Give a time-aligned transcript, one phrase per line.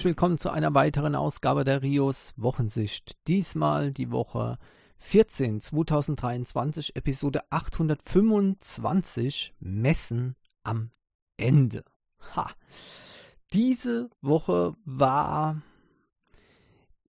[0.00, 3.18] herzlich willkommen zu einer weiteren Ausgabe der Rios Wochensicht.
[3.28, 4.56] Diesmal die Woche
[4.96, 10.90] 14 2023, Episode 825 Messen am
[11.36, 11.84] Ende.
[12.34, 12.50] Ha.
[13.52, 15.60] Diese Woche war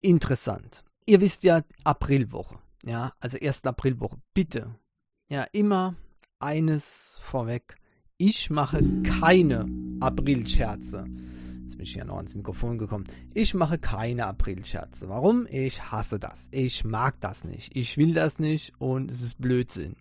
[0.01, 0.83] interessant.
[1.05, 2.59] Ihr wisst ja, Aprilwoche.
[2.83, 3.63] Ja, also 1.
[3.63, 4.17] Aprilwoche.
[4.33, 4.75] Bitte.
[5.29, 5.95] Ja, immer
[6.39, 7.77] eines vorweg.
[8.17, 9.65] Ich mache keine
[10.01, 11.05] Aprilscherze.
[11.71, 13.05] Jetzt bin ich ja noch ans Mikrofon gekommen.
[13.33, 15.07] Ich mache keine Aprilscherze.
[15.07, 15.47] Warum?
[15.49, 16.49] Ich hasse das.
[16.51, 17.73] Ich mag das nicht.
[17.77, 19.95] Ich will das nicht und es ist Blödsinn.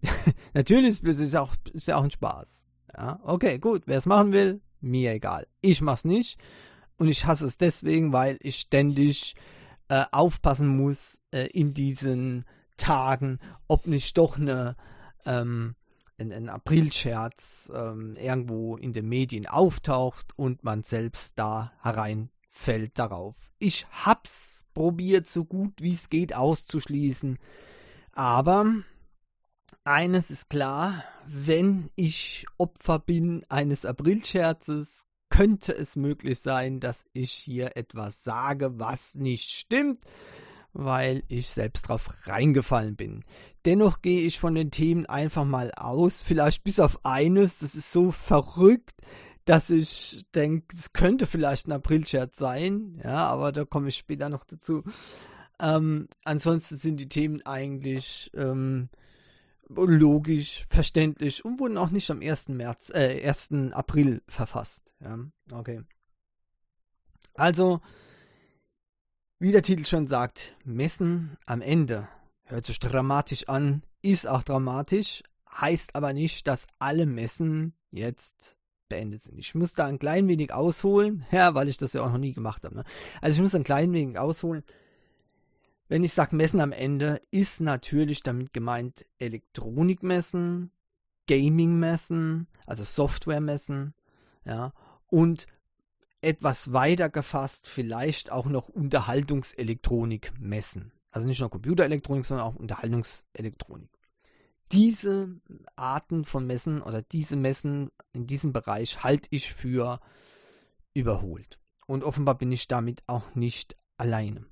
[0.54, 2.48] Natürlich ist Blödsinn, ist, auch, ist ja auch ein Spaß.
[2.96, 3.82] Ja, okay, gut.
[3.84, 5.46] Wer es machen will, mir egal.
[5.60, 6.38] Ich mach's nicht.
[6.96, 9.34] Und ich hasse es deswegen, weil ich ständig
[9.88, 12.46] äh, aufpassen muss äh, in diesen
[12.78, 14.76] Tagen, ob nicht doch eine
[15.26, 15.74] ähm,
[16.30, 23.34] ein, Aprilscherz ähm, irgendwo in den Medien auftaucht und man selbst da hereinfällt darauf.
[23.58, 27.38] Ich hab's probiert, so gut wie es geht auszuschließen.
[28.12, 28.66] Aber
[29.84, 37.32] eines ist klar, wenn ich Opfer bin eines Aprilscherzes, könnte es möglich sein, dass ich
[37.32, 40.00] hier etwas sage, was nicht stimmt
[40.72, 43.24] weil ich selbst drauf reingefallen bin.
[43.64, 47.92] Dennoch gehe ich von den Themen einfach mal aus, vielleicht bis auf eines, das ist
[47.92, 48.94] so verrückt,
[49.44, 54.28] dass ich denke, es könnte vielleicht ein Aprilscherz sein, ja, aber da komme ich später
[54.28, 54.84] noch dazu.
[55.60, 58.88] Ähm, ansonsten sind die Themen eigentlich ähm,
[59.68, 62.48] logisch, verständlich und wurden auch nicht am 1.
[62.48, 63.72] März, äh, 1.
[63.72, 64.94] April verfasst.
[65.00, 65.18] Ja,
[65.52, 65.82] okay.
[67.34, 67.80] Also,
[69.42, 72.06] wie der Titel schon sagt, Messen am Ende.
[72.44, 78.56] Hört sich dramatisch an, ist auch dramatisch, heißt aber nicht, dass alle Messen jetzt
[78.88, 79.40] beendet sind.
[79.40, 82.34] Ich muss da ein klein wenig ausholen, ja, weil ich das ja auch noch nie
[82.34, 82.76] gemacht habe.
[82.76, 82.84] Ne?
[83.20, 84.62] Also ich muss ein klein wenig ausholen.
[85.88, 90.70] Wenn ich sage Messen am Ende, ist natürlich damit gemeint Elektronikmessen,
[91.26, 93.92] Gaming-Messen, also Software-Messen,
[94.44, 94.72] ja,
[95.08, 95.48] und
[96.22, 100.92] etwas weiter gefasst vielleicht auch noch Unterhaltungselektronik messen.
[101.10, 103.90] Also nicht nur Computerelektronik, sondern auch Unterhaltungselektronik.
[104.70, 105.38] Diese
[105.76, 110.00] Arten von Messen oder diese Messen in diesem Bereich halte ich für
[110.94, 111.58] überholt.
[111.86, 114.46] Und offenbar bin ich damit auch nicht alleine.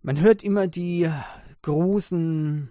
[0.00, 1.10] Man hört immer die
[1.62, 2.70] großen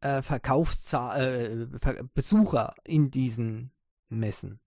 [0.00, 3.72] äh, Verkaufsbesucher äh, in diesen
[4.08, 4.60] Messen.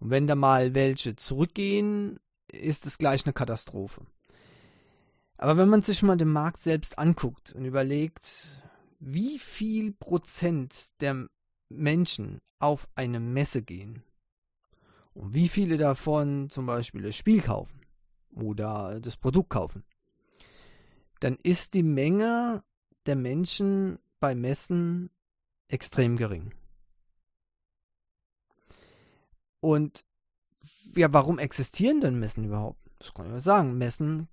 [0.00, 2.18] Und wenn da mal welche zurückgehen,
[2.48, 4.02] ist es gleich eine Katastrophe.
[5.38, 8.62] Aber wenn man sich mal den Markt selbst anguckt und überlegt,
[8.98, 11.28] wie viel Prozent der
[11.68, 14.02] Menschen auf eine Messe gehen
[15.14, 17.80] und wie viele davon zum Beispiel das Spiel kaufen
[18.34, 19.84] oder das Produkt kaufen,
[21.20, 22.62] dann ist die Menge
[23.04, 25.10] der Menschen bei Messen
[25.68, 26.52] extrem gering.
[29.60, 30.04] Und
[30.94, 32.80] ja, warum existieren denn Messen überhaupt?
[32.98, 33.78] Das kann ich ja sagen.
[33.78, 34.28] Messen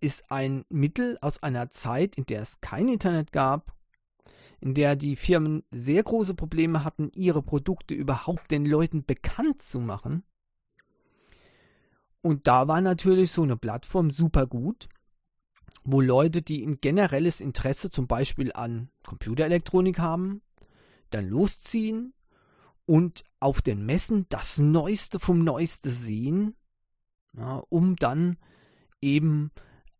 [0.00, 3.74] ist ein Mittel aus einer Zeit, in der es kein Internet gab,
[4.60, 9.80] in der die Firmen sehr große Probleme hatten, ihre Produkte überhaupt den Leuten bekannt zu
[9.80, 10.24] machen.
[12.22, 14.88] Und da war natürlich so eine Plattform super gut,
[15.84, 20.42] wo Leute, die ein generelles Interesse zum Beispiel an Computerelektronik haben,
[21.10, 22.12] dann losziehen,
[22.90, 26.56] und auf den Messen das Neueste vom Neueste sehen,
[27.36, 28.36] ja, um dann
[29.00, 29.52] eben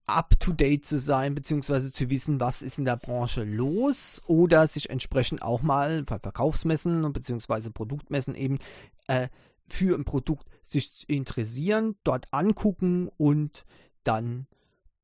[0.06, 5.40] up-to-date zu sein, beziehungsweise zu wissen, was ist in der Branche los oder sich entsprechend
[5.40, 8.58] auch mal bei Verkaufsmessen beziehungsweise Produktmessen eben
[9.06, 9.28] äh,
[9.68, 13.66] für ein Produkt sich interessieren, dort angucken und
[14.02, 14.48] dann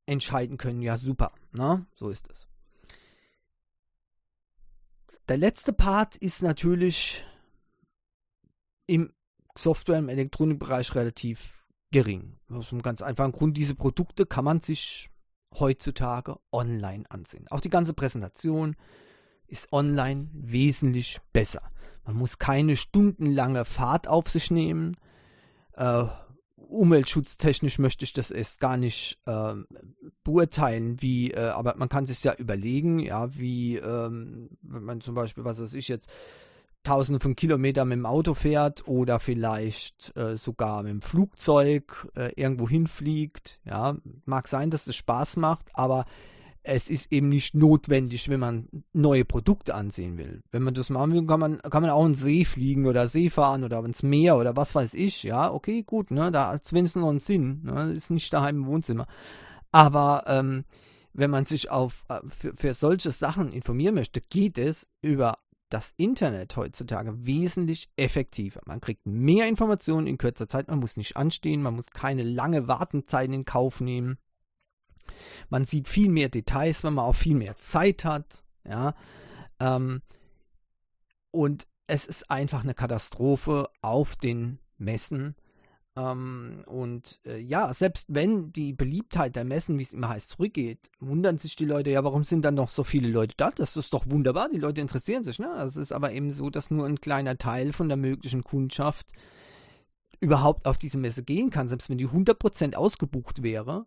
[0.07, 2.49] entscheiden können, ja super, na, so ist es.
[5.29, 7.23] Der letzte Part ist natürlich
[8.87, 9.13] im
[9.57, 12.37] Software- im Elektronikbereich relativ gering.
[12.49, 15.09] Aus einem ganz einfachen Grund, diese Produkte kann man sich
[15.53, 17.47] heutzutage online ansehen.
[17.49, 18.75] Auch die ganze Präsentation
[19.47, 21.61] ist online wesentlich besser.
[22.05, 24.97] Man muss keine stundenlange Fahrt auf sich nehmen.
[25.73, 26.05] Äh,
[26.55, 29.53] umweltschutztechnisch möchte ich das erst gar nicht äh,
[30.23, 35.15] beurteilen, wie, äh, aber man kann sich ja überlegen, ja, wie, ähm, wenn man zum
[35.15, 36.09] Beispiel, was weiß ich jetzt,
[36.87, 42.31] tausende von Kilometern mit dem Auto fährt oder vielleicht äh, sogar mit dem Flugzeug äh,
[42.35, 43.59] irgendwo hinfliegt.
[43.65, 46.05] Ja, mag sein, dass das Spaß macht, aber
[46.63, 50.43] es ist eben nicht notwendig, wenn man neue Produkte ansehen will.
[50.51, 53.29] Wenn man das machen will, kann man, kann man auch in See fliegen oder See
[53.29, 55.23] fahren oder ins Meer oder was weiß ich.
[55.23, 57.61] Ja, okay, gut, ne, da hat es wenigstens noch einen Sinn.
[57.63, 59.07] Ne, ist nicht daheim im Wohnzimmer.
[59.71, 60.63] Aber ähm,
[61.13, 65.37] wenn man sich auf, äh, für, für solche Sachen informieren möchte, geht es über
[65.69, 68.61] das Internet heutzutage wesentlich effektiver.
[68.65, 72.67] Man kriegt mehr Informationen in kürzer Zeit, man muss nicht anstehen, man muss keine lange
[72.67, 74.17] Wartenzeit in Kauf nehmen.
[75.49, 78.43] Man sieht viel mehr Details, wenn man auch viel mehr Zeit hat.
[78.65, 78.95] Ja,
[79.59, 80.01] ähm,
[81.31, 85.35] und es ist einfach eine Katastrophe auf den Messen.
[85.97, 90.91] Ähm, und äh, ja, selbst wenn die Beliebtheit der Messen, wie es immer heißt, zurückgeht,
[90.99, 93.49] wundern sich die Leute, ja, warum sind dann noch so viele Leute da?
[93.49, 95.39] Das ist doch wunderbar, die Leute interessieren sich.
[95.39, 95.49] Ne?
[95.65, 99.07] Es ist aber eben so, dass nur ein kleiner Teil von der möglichen Kundschaft
[100.19, 101.67] überhaupt auf diese Messe gehen kann.
[101.67, 103.85] Selbst wenn die 100% ausgebucht wäre,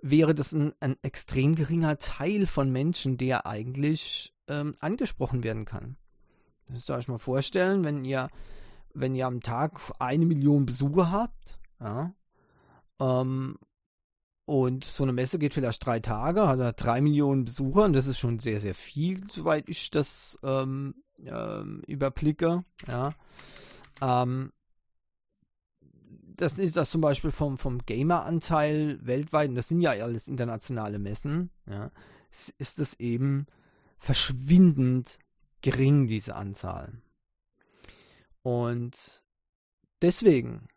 [0.00, 5.96] wäre das ein, ein extrem geringer Teil von Menschen, der eigentlich ähm, angesprochen werden kann.
[6.68, 8.28] Das soll ich mal vorstellen, wenn ihr,
[8.94, 12.14] wenn ihr am Tag eine Million Besucher habt, ja,
[13.00, 13.56] ähm,
[14.44, 18.06] und so eine Messe geht vielleicht drei Tage, hat er drei Millionen Besucher und das
[18.06, 20.94] ist schon sehr, sehr viel, soweit ich das ähm,
[21.24, 22.64] ähm, überblicke.
[22.86, 23.14] Ja.
[24.00, 24.52] Ähm,
[26.36, 30.98] das ist das zum Beispiel vom, vom Gamer-Anteil weltweit, und das sind ja alles internationale
[30.98, 31.90] Messen, ja,
[32.58, 33.46] ist das eben
[33.98, 35.18] verschwindend
[35.60, 37.00] gering, diese Anzahl.
[38.42, 39.22] Und
[40.00, 40.68] deswegen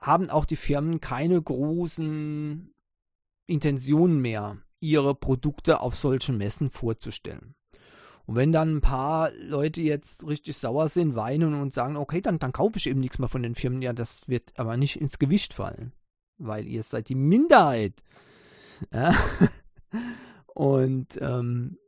[0.00, 2.72] haben auch die Firmen keine großen
[3.46, 7.54] Intentionen mehr, ihre Produkte auf solchen Messen vorzustellen.
[8.26, 12.40] Und wenn dann ein paar Leute jetzt richtig sauer sind, weinen und sagen, okay, dann,
[12.40, 15.18] dann kaufe ich eben nichts mehr von den Firmen, ja, das wird aber nicht ins
[15.18, 15.92] Gewicht fallen,
[16.36, 18.02] weil ihr seid die Minderheit.
[18.92, 19.14] Ja?
[20.48, 21.78] Und ähm,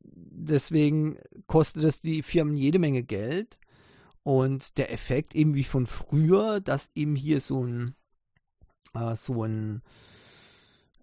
[0.00, 3.58] deswegen kostet es die Firmen jede Menge Geld.
[4.24, 7.96] Und der Effekt eben wie von früher, dass eben hier so ein,
[8.94, 9.82] äh, so ein,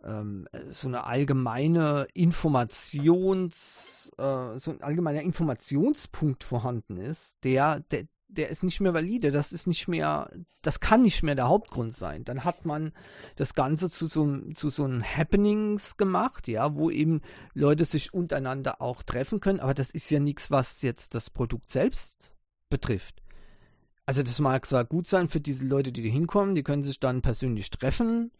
[0.03, 8.49] ähm, so eine allgemeine Informations, äh, so ein allgemeiner Informationspunkt vorhanden ist, der, der, der
[8.49, 10.29] ist nicht mehr valide, das ist nicht mehr,
[10.61, 12.23] das kann nicht mehr der Hauptgrund sein.
[12.23, 12.93] Dann hat man
[13.35, 17.19] das Ganze zu so, zu so einem Happenings gemacht, ja, wo eben
[17.53, 21.69] Leute sich untereinander auch treffen können, aber das ist ja nichts, was jetzt das Produkt
[21.69, 22.31] selbst
[22.69, 23.21] betrifft.
[24.05, 26.99] Also das mag zwar gut sein für diese Leute, die da hinkommen, die können sich
[26.99, 28.31] dann persönlich treffen,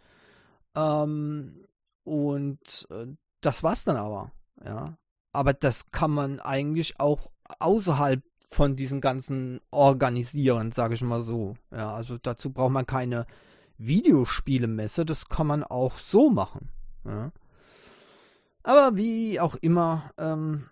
[0.76, 1.66] ähm,
[2.04, 3.08] und äh,
[3.42, 4.32] das war's dann aber,
[4.64, 4.98] ja.
[5.32, 7.30] Aber das kann man eigentlich auch
[7.60, 11.56] außerhalb von diesen ganzen Organisieren, sage ich mal so.
[11.72, 13.28] Ja, also dazu braucht man keine
[13.78, 16.70] Videospielemesse, das kann man auch so machen.
[17.06, 17.32] Ja.
[18.64, 20.68] Aber wie auch immer, ähm,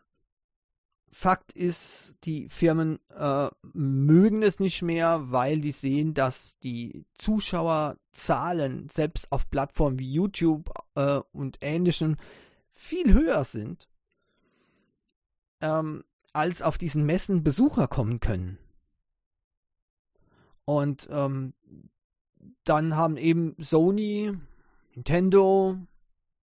[1.10, 8.90] Fakt ist, die Firmen äh, mögen es nicht mehr, weil die sehen, dass die Zuschauerzahlen
[8.90, 12.18] selbst auf Plattformen wie YouTube äh, und ähnlichen
[12.74, 13.88] viel höher sind,
[15.62, 18.60] ähm, als auf diesen Messen Besucher kommen können.
[20.66, 21.54] Und ähm,
[22.66, 24.38] dann haben eben Sony,
[24.94, 25.78] Nintendo,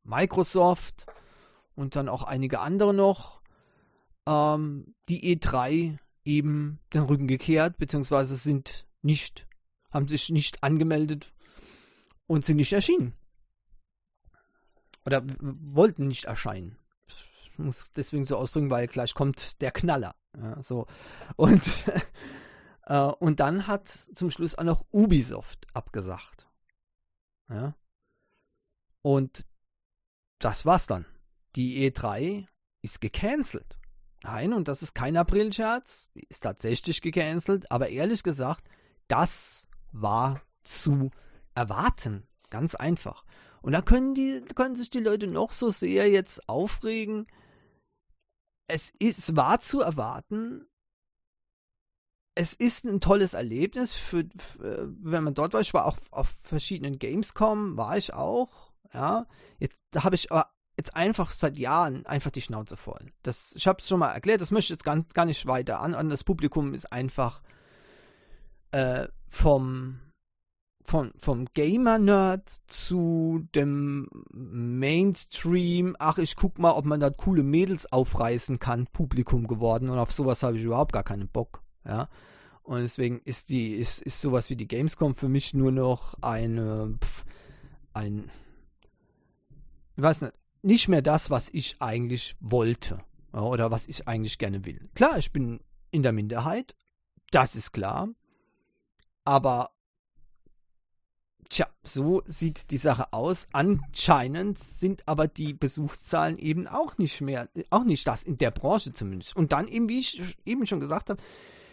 [0.03, 1.07] Microsoft
[1.77, 3.44] und dann auch einige andere noch
[4.27, 9.47] ähm, die E3 eben den Rücken gekehrt, beziehungsweise sind nicht,
[9.91, 11.33] haben sich nicht angemeldet
[12.27, 13.15] und sind nicht erschienen.
[15.07, 16.79] Oder wollten nicht erscheinen.
[17.07, 20.15] Ich muss deswegen so ausdrücken, weil gleich kommt der Knaller.
[20.37, 20.87] Ja, so.
[21.37, 21.63] Und,
[22.87, 26.49] äh, und dann hat zum Schluss auch noch Ubisoft abgesagt.
[27.51, 27.75] Ja.
[29.03, 29.47] Und
[30.39, 31.05] das war's dann.
[31.57, 32.47] Die E3
[32.83, 33.79] ist gecancelt.
[34.25, 38.67] Nein, und das ist kein April-Scherz, ist tatsächlich gecancelt, aber ehrlich gesagt,
[39.07, 41.11] das war zu
[41.55, 42.27] erwarten.
[42.49, 43.27] Ganz einfach.
[43.61, 47.27] Und da können, die, können sich die Leute noch so sehr jetzt aufregen.
[48.67, 50.67] Es ist, war zu erwarten.
[52.35, 55.61] Es ist ein tolles Erlebnis, für, für wenn man dort war.
[55.61, 58.73] Ich war auch auf verschiedenen Gamescom, war ich auch.
[58.95, 59.27] Ja,
[59.59, 63.13] jetzt habe ich aber jetzt einfach seit Jahren einfach die Schnauze voll.
[63.23, 65.81] Das, ich habe es schon mal erklärt, das möchte ich jetzt gar, gar nicht weiter
[65.81, 65.95] an.
[65.95, 67.43] an das Publikum ist einfach
[68.73, 70.01] äh, vom,
[70.83, 77.91] vom, vom Gamer-Nerd zu dem Mainstream, ach, ich guck mal, ob man da coole Mädels
[77.93, 79.91] aufreißen kann, Publikum geworden.
[79.91, 81.63] Und auf sowas habe ich überhaupt gar keinen Bock.
[81.85, 82.09] Ja.
[82.65, 86.99] Und deswegen ist die, ist, ist sowas wie die Gamescom für mich nur noch eine,
[87.01, 87.25] pf,
[87.93, 88.31] ein,
[89.97, 90.33] ich weiß nicht,
[90.65, 92.99] nicht mehr das, was ich eigentlich wollte
[93.33, 94.89] ja, oder was ich eigentlich gerne will.
[94.95, 96.75] Klar, ich bin in der Minderheit,
[97.31, 98.09] das ist klar,
[99.25, 99.71] aber
[101.49, 103.47] tja, so sieht die Sache aus.
[103.53, 108.93] Anscheinend sind aber die Besuchszahlen eben auch nicht mehr, auch nicht das, in der Branche
[108.93, 109.37] zumindest.
[109.37, 111.23] Und dann eben, wie ich eben schon gesagt habe,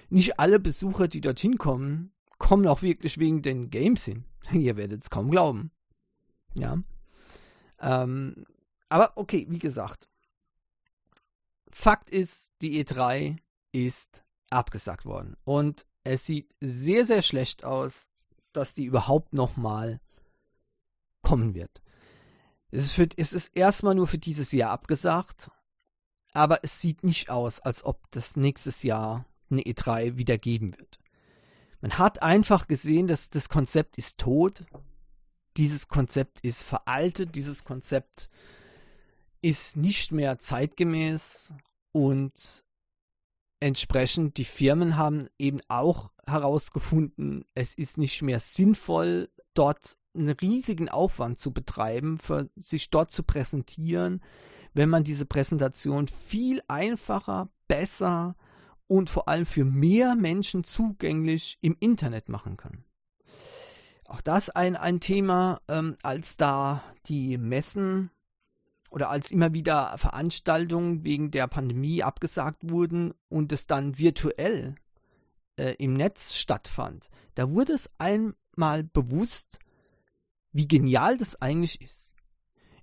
[0.10, 4.26] nicht alle Besucher, die dorthin kommen, kommen auch wirklich wegen den Games hin.
[4.52, 5.72] Ihr werdet es kaum glauben.
[6.56, 6.78] Ja.
[7.80, 8.46] Ähm,
[8.92, 10.10] aber okay, wie gesagt.
[11.70, 13.38] Fakt ist, die E3
[13.72, 15.38] ist abgesagt worden.
[15.46, 18.10] Und es sieht sehr, sehr schlecht aus,
[18.52, 20.02] dass die überhaupt nochmal
[21.22, 21.82] kommen wird.
[22.70, 25.50] Es ist, für, es ist erstmal nur für dieses Jahr abgesagt,
[26.34, 31.00] aber es sieht nicht aus, als ob das nächstes Jahr eine E3 wieder geben wird.
[31.80, 34.66] Man hat einfach gesehen, dass das Konzept ist tot.
[35.56, 37.36] Dieses Konzept ist veraltet.
[37.36, 38.30] Dieses Konzept
[39.42, 41.54] ist nicht mehr zeitgemäß
[41.92, 42.64] und
[43.60, 50.90] entsprechend die Firmen haben eben auch herausgefunden, es ist nicht mehr sinnvoll, dort einen riesigen
[50.90, 54.22] Aufwand zu betreiben, für sich dort zu präsentieren,
[54.74, 58.36] wenn man diese Präsentation viel einfacher, besser
[58.88, 62.84] und vor allem für mehr Menschen zugänglich im Internet machen kann.
[64.06, 68.12] Auch das ein, ein Thema, ähm, als da die Messen
[68.92, 74.76] oder als immer wieder Veranstaltungen wegen der Pandemie abgesagt wurden und es dann virtuell
[75.56, 79.60] äh, im Netz stattfand, da wurde es einmal bewusst,
[80.52, 82.14] wie genial das eigentlich ist.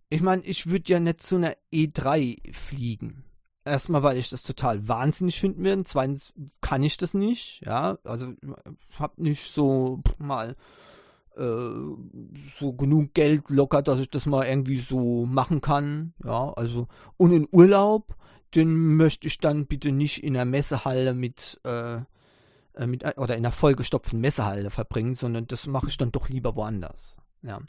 [0.09, 3.25] Ich meine, ich würde ja nicht zu einer E3 fliegen.
[3.67, 5.85] Erstmal, weil ich das total wahnsinnig finden würde.
[5.85, 7.61] Zweitens kann ich das nicht.
[7.67, 8.33] Ja, also
[8.89, 10.57] ich habe nicht so mal
[11.39, 16.15] so genug Geld locker, dass ich das mal irgendwie so machen kann.
[16.25, 18.17] Ja, also und in Urlaub,
[18.55, 21.97] den möchte ich dann bitte nicht in der Messehalle mit äh,
[22.75, 26.57] äh mit, oder in einer vollgestopften Messehalle verbringen, sondern das mache ich dann doch lieber
[26.57, 27.17] woanders.
[27.43, 27.61] Ja.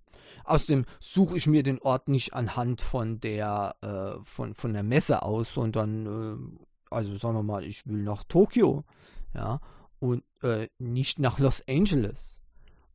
[0.45, 5.21] Außerdem suche ich mir den Ort nicht anhand von der, äh, von, von der Messe
[5.21, 8.83] aus, sondern, äh, also sagen wir mal, ich will nach Tokio,
[9.33, 9.59] ja,
[9.99, 12.38] und äh, nicht nach Los Angeles.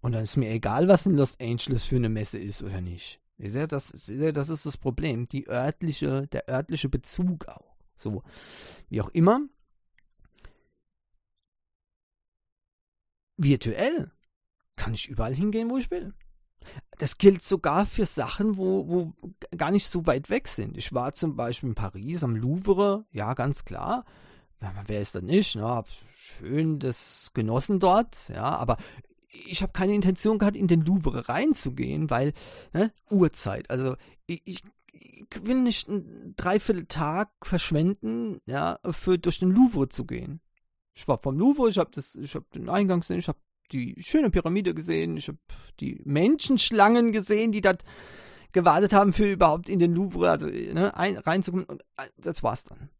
[0.04, 3.22] Und dann ist mir egal, was in Los Angeles für eine Messe ist oder nicht.
[3.38, 5.26] Ihr das, das ist das Problem.
[5.30, 7.74] Die örtliche, der örtliche Bezug auch.
[7.96, 8.22] So,
[8.90, 9.40] wie auch immer.
[13.38, 14.12] Virtuell
[14.76, 16.12] kann ich überall hingehen, wo ich will.
[16.98, 20.76] Das gilt sogar für Sachen, wo, wo gar nicht so weit weg sind.
[20.76, 24.04] Ich war zum Beispiel in Paris am Louvre, ja, ganz klar.
[24.86, 25.56] Wer ist da nicht?
[25.56, 25.62] Ne?
[25.62, 28.76] Hab schön das genossen dort, ja, aber
[29.46, 32.32] ich habe keine Intention gehabt, in den Louvre reinzugehen, weil
[32.72, 33.70] ne, Uhrzeit.
[33.70, 34.62] Also ich, ich,
[35.42, 40.40] will nicht einen Dreivierteltag verschwenden, ja, für durch den Louvre zu gehen.
[40.94, 42.12] Ich war vom Louvre, ich habe das,
[42.54, 43.38] den Eingang gesehen, ich habe
[43.72, 45.38] die schöne Pyramide gesehen, ich habe
[45.80, 47.84] die Menschenschlangen gesehen, die dort
[48.52, 51.66] gewartet haben für überhaupt in den Louvre, also ne, ein, reinzukommen.
[51.66, 52.90] Und äh, das war's dann.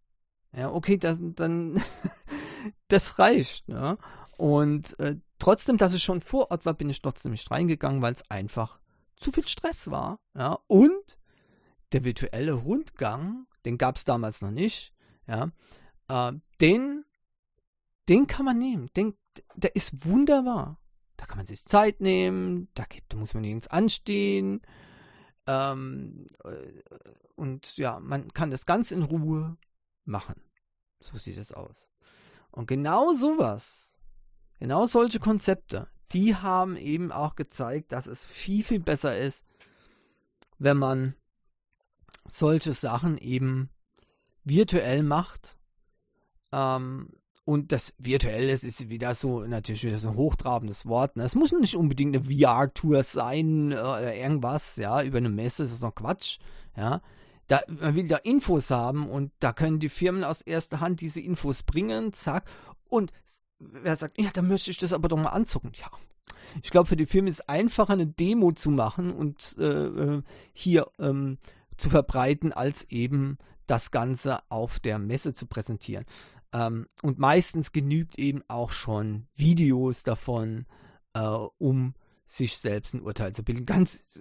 [0.56, 1.80] Ja, okay, das, dann
[2.88, 3.68] das reicht.
[3.68, 3.96] Ne?
[4.36, 8.14] Und äh, trotzdem, dass ich schon vor Ort war, bin ich trotzdem nicht reingegangen, weil
[8.14, 8.80] es einfach
[9.14, 10.18] zu viel Stress war.
[10.34, 10.58] Ja?
[10.68, 11.18] Und
[11.92, 14.94] der virtuelle Rundgang, den gab es damals noch nicht.
[15.26, 15.50] Ja?
[16.08, 16.32] Äh,
[16.62, 17.04] den,
[18.08, 18.88] den kann man nehmen.
[18.96, 19.18] Den,
[19.54, 20.80] der ist wunderbar.
[21.18, 24.62] Da kann man sich Zeit nehmen, da, gibt, da muss man nirgends anstehen.
[25.46, 26.82] Ähm, äh,
[27.34, 29.58] und ja, man kann das ganz in Ruhe
[30.06, 30.42] machen.
[31.00, 31.86] So sieht es aus.
[32.50, 33.93] Und genau sowas,
[34.58, 39.44] genau solche Konzepte, die haben eben auch gezeigt, dass es viel, viel besser ist,
[40.58, 41.14] wenn man
[42.30, 43.70] solche Sachen eben
[44.44, 45.56] virtuell macht.
[46.52, 47.08] Ähm,
[47.44, 51.16] und das Virtuelle ist wieder so, natürlich wieder so ein hochtrabendes Wort.
[51.16, 51.24] Ne?
[51.24, 55.72] Es muss nicht unbedingt eine VR-Tour sein äh, oder irgendwas, ja, über eine Messe, das
[55.72, 56.38] ist noch Quatsch,
[56.76, 57.00] ja.
[57.46, 61.20] Da, man will da Infos haben und da können die Firmen aus erster Hand diese
[61.20, 62.48] Infos bringen, zack.
[62.88, 63.12] Und
[63.72, 65.72] wer sagt, ja, dann möchte ich das aber doch mal anzucken.
[65.78, 65.90] Ja,
[66.62, 70.22] ich glaube, für die Firmen ist es einfacher, eine Demo zu machen und äh, äh,
[70.52, 71.38] hier ähm,
[71.76, 76.04] zu verbreiten, als eben das Ganze auf der Messe zu präsentieren.
[76.52, 80.66] Ähm, und meistens genügt eben auch schon Videos davon,
[81.14, 81.94] äh, um
[82.26, 83.66] sich selbst ein Urteil zu bilden.
[83.66, 84.20] Ganz,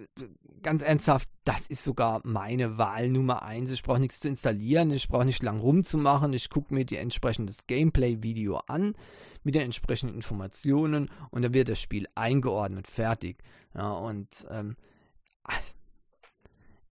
[0.62, 3.72] ganz ernsthaft, das ist sogar meine Wahl Nummer eins.
[3.72, 6.32] Ich brauche nichts zu installieren, ich brauche nicht lang rumzumachen.
[6.32, 8.94] Ich gucke mir die entsprechendes Gameplay-Video an
[9.42, 13.42] mit den entsprechenden Informationen und dann wird das Spiel eingeordnet, fertig.
[13.74, 14.76] Ja, und ähm,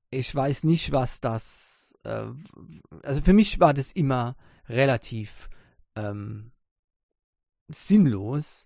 [0.10, 2.25] ich weiß nicht, was das, äh,
[3.03, 4.36] also für mich war das immer
[4.67, 5.50] relativ
[5.96, 6.51] ähm,
[7.70, 8.65] sinnlos.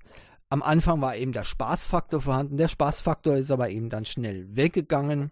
[0.49, 2.57] Am Anfang war eben der Spaßfaktor vorhanden.
[2.57, 5.31] Der Spaßfaktor ist aber eben dann schnell weggegangen.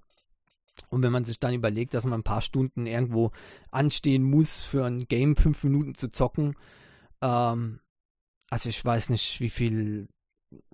[0.90, 3.32] Und wenn man sich dann überlegt, dass man ein paar Stunden irgendwo
[3.72, 6.56] anstehen muss, für ein Game fünf Minuten zu zocken,
[7.22, 7.80] ähm,
[8.50, 10.10] also ich weiß nicht, wie viel,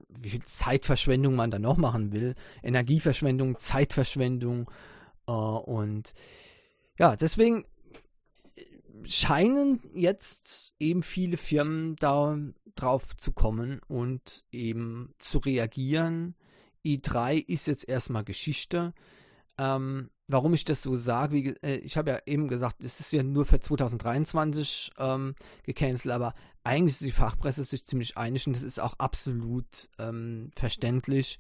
[0.10, 2.36] wie viel Zeitverschwendung man da noch machen will.
[2.64, 4.70] Energieverschwendung, Zeitverschwendung
[5.28, 6.14] äh, und
[6.98, 7.66] ja, deswegen
[9.06, 12.38] scheinen jetzt eben viele Firmen da
[12.76, 16.36] drauf zu kommen und eben zu reagieren.
[16.86, 18.94] i3 ist jetzt erstmal Geschichte.
[19.58, 23.12] Ähm, warum ich das so sage, wie, äh, ich habe ja eben gesagt, es ist
[23.12, 28.56] ja nur für 2023 ähm, gecancelt, aber eigentlich ist die Fachpresse sich ziemlich einig und
[28.56, 31.38] das ist auch absolut ähm, verständlich.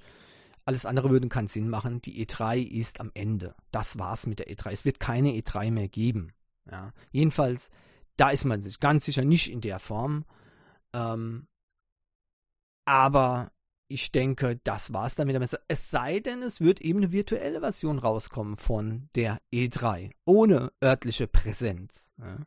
[0.65, 2.01] Alles andere würde keinen Sinn machen.
[2.01, 3.55] Die E3 ist am Ende.
[3.71, 4.71] Das war's mit der E3.
[4.71, 6.33] Es wird keine E3 mehr geben.
[6.69, 6.93] Ja.
[7.11, 7.69] Jedenfalls,
[8.17, 10.25] da ist man sich ganz sicher nicht in der Form.
[10.93, 11.47] Ähm,
[12.85, 13.51] aber
[13.87, 15.59] ich denke, das war's dann mit der Messe.
[15.67, 20.11] Es sei denn, es wird eben eine virtuelle Version rauskommen von der E3.
[20.25, 22.13] Ohne örtliche Präsenz.
[22.17, 22.37] Ja.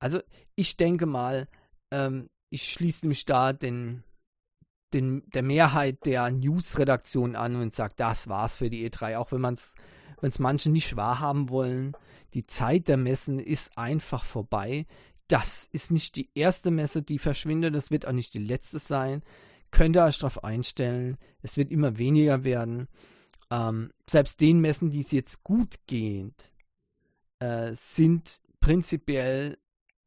[0.00, 0.20] Also,
[0.56, 1.48] ich denke mal,
[1.90, 4.02] ähm, ich schließe mich da den,
[4.92, 9.16] den, der Mehrheit der News-Redaktion an und sage, das war's für die E3.
[9.18, 9.74] Auch wenn man es
[10.24, 11.92] wenn es manche nicht wahrhaben wollen.
[12.32, 14.86] Die Zeit der Messen ist einfach vorbei.
[15.28, 17.74] Das ist nicht die erste Messe, die verschwindet.
[17.74, 19.22] Das wird auch nicht die letzte sein.
[19.70, 21.18] Könnt ihr euch darauf einstellen.
[21.42, 22.88] Es wird immer weniger werden.
[23.50, 26.50] Ähm, selbst den Messen, die es jetzt gut geht,
[27.40, 29.58] äh, sind prinzipiell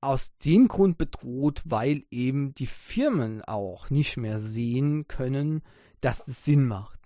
[0.01, 5.61] aus dem Grund bedroht, weil eben die Firmen auch nicht mehr sehen können,
[6.01, 6.99] dass es Sinn macht.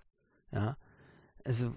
[0.54, 0.78] Ja,
[1.44, 1.76] also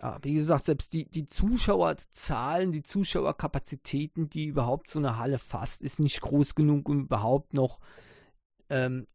[0.00, 5.82] ja, wie gesagt, selbst die, die Zuschauerzahlen, die Zuschauerkapazitäten, die überhaupt so eine Halle fasst,
[5.82, 7.80] ist nicht groß genug, um überhaupt noch
[8.70, 9.06] ähm,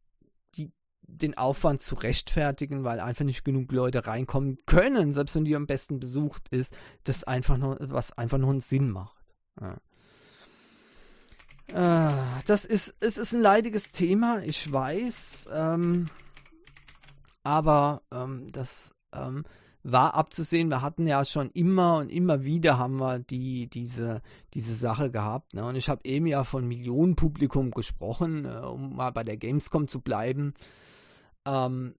[0.54, 0.72] die,
[1.02, 5.66] den Aufwand zu rechtfertigen, weil einfach nicht genug Leute reinkommen können, selbst wenn die am
[5.66, 9.24] besten besucht ist, das einfach noch, was einfach noch einen Sinn macht.
[9.60, 9.80] Ja.
[11.68, 16.10] Äh, das ist, es ist ein leidiges Thema, ich weiß, ähm,
[17.42, 19.44] aber ähm, das ähm,
[19.92, 20.68] war abzusehen.
[20.68, 24.20] Wir hatten ja schon immer und immer wieder haben wir die, diese,
[24.52, 25.54] diese Sache gehabt.
[25.54, 25.64] Ne?
[25.64, 30.00] Und ich habe eben ja von Millionenpublikum gesprochen, äh, um mal bei der Gamescom zu
[30.00, 30.54] bleiben.
[31.44, 31.94] Ähm,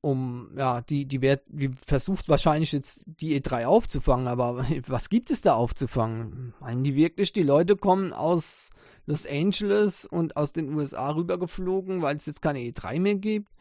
[0.00, 5.30] um, ja, die, die, wird, die versucht wahrscheinlich jetzt die E3 aufzufangen, aber was gibt
[5.30, 6.54] es da aufzufangen?
[6.60, 8.70] Meinen die wirklich, die Leute kommen aus
[9.06, 13.52] Los Angeles und aus den USA rübergeflogen, weil es jetzt keine E3 mehr gibt?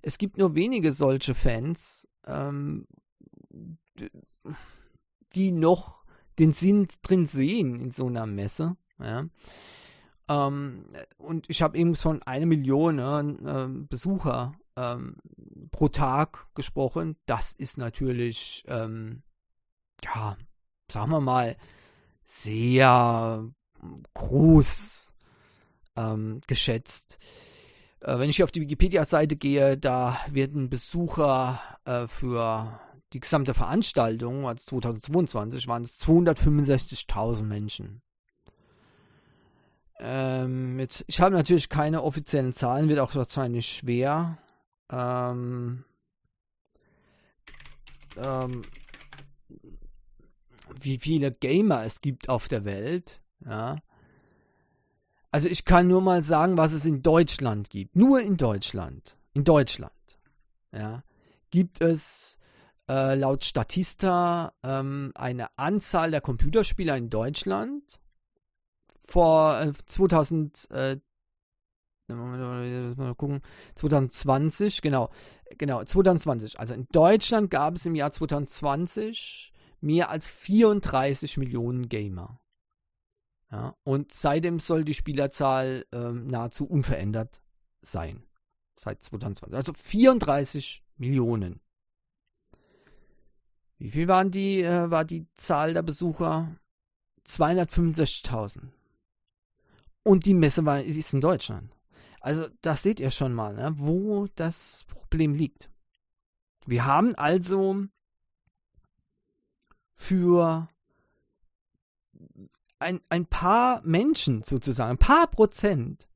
[0.00, 2.86] Es gibt nur wenige solche Fans ähm,
[5.34, 6.04] die noch
[6.38, 8.76] den Sinn drin sehen in so einer Messe.
[8.98, 9.26] Ja.
[10.28, 10.84] Ähm,
[11.18, 15.16] und ich habe eben von einer Million äh, Besucher ähm,
[15.70, 17.16] pro Tag gesprochen.
[17.26, 19.22] Das ist natürlich, ähm,
[20.04, 20.36] ja,
[20.90, 21.56] sagen wir mal,
[22.24, 23.48] sehr
[24.14, 25.12] groß
[25.96, 27.18] ähm, geschätzt.
[28.06, 32.80] Äh, wenn ich auf die Wikipedia-Seite gehe, da werden Besucher äh, für
[33.12, 38.02] die gesamte Veranstaltung, also 2022, waren es 265.000 Menschen.
[39.98, 44.38] Ähm, jetzt, ich habe natürlich keine offiziellen Zahlen, wird auch wahrscheinlich schwer.
[44.90, 45.84] Ähm,
[48.16, 48.62] ähm,
[50.80, 53.76] wie viele Gamer es gibt auf der Welt, ja.
[55.30, 57.96] Also ich kann nur mal sagen, was es in Deutschland gibt.
[57.96, 59.16] Nur in Deutschland.
[59.34, 59.92] In Deutschland.
[60.72, 61.02] Ja.
[61.50, 62.38] Gibt es
[62.88, 68.00] äh, laut Statista ähm, eine Anzahl der Computerspieler in Deutschland
[68.96, 70.96] vor äh, 2000 äh,
[72.08, 73.42] mal gucken,
[73.74, 75.10] 2020, genau,
[75.58, 76.60] genau, 2020.
[76.60, 82.40] Also in Deutschland gab es im Jahr 2020 mehr als 34 Millionen Gamer.
[83.50, 87.40] Ja, und seitdem soll die Spielerzahl ähm, nahezu unverändert
[87.80, 88.24] sein.
[88.78, 89.56] Seit 2020.
[89.56, 91.60] Also 34 Millionen.
[93.78, 96.56] Wie viel waren die, äh, war die Zahl der Besucher?
[97.26, 98.68] 265.000.
[100.02, 101.76] Und die Messe war, ist in Deutschland.
[102.20, 105.70] Also, das seht ihr schon mal, ne, wo das Problem liegt.
[106.64, 107.86] Wir haben also
[109.94, 110.68] für
[112.78, 116.08] ein, ein paar Menschen sozusagen, ein paar Prozent,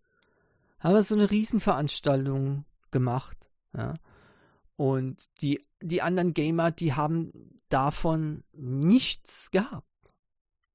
[0.78, 3.36] haben so eine Riesenveranstaltung gemacht.
[3.76, 3.94] Ja.
[4.76, 7.30] Und die, die anderen Gamer, die haben
[7.68, 9.86] davon nichts gehabt.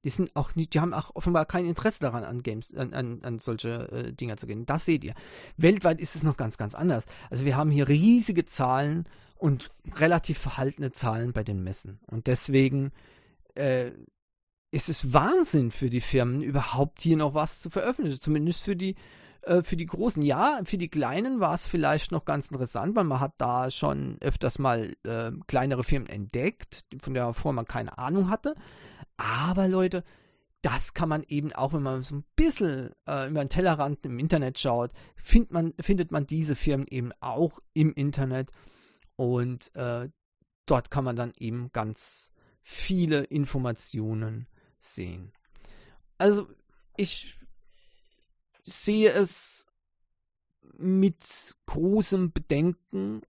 [0.04, 3.24] Die sind auch nicht, die haben auch offenbar kein Interesse daran, an Games, an, an,
[3.24, 4.64] an solche äh, Dinger zu gehen.
[4.64, 5.14] Das seht ihr.
[5.56, 7.04] Weltweit ist es noch ganz, ganz anders.
[7.28, 11.98] Also wir haben hier riesige Zahlen und relativ verhaltene Zahlen bei den Messen.
[12.06, 12.92] Und deswegen
[13.56, 13.90] äh,
[14.76, 18.20] ist es Wahnsinn für die Firmen, überhaupt hier noch was zu veröffentlichen.
[18.20, 18.94] Zumindest für die,
[19.40, 20.22] äh, für die Großen.
[20.22, 24.18] Ja, für die Kleinen war es vielleicht noch ganz interessant, weil man hat da schon
[24.20, 28.54] öfters mal äh, kleinere Firmen entdeckt, von der vorher man keine Ahnung hatte.
[29.16, 30.04] Aber Leute,
[30.60, 34.18] das kann man eben auch, wenn man so ein bisschen äh, über den Tellerrand im
[34.18, 38.50] Internet schaut, find man, findet man diese Firmen eben auch im Internet.
[39.16, 40.10] Und äh,
[40.66, 44.48] dort kann man dann eben ganz viele Informationen
[44.94, 45.32] sehen.
[46.18, 46.48] Also
[46.96, 47.38] ich
[48.64, 49.66] sehe es
[50.78, 53.22] mit großem Bedenken,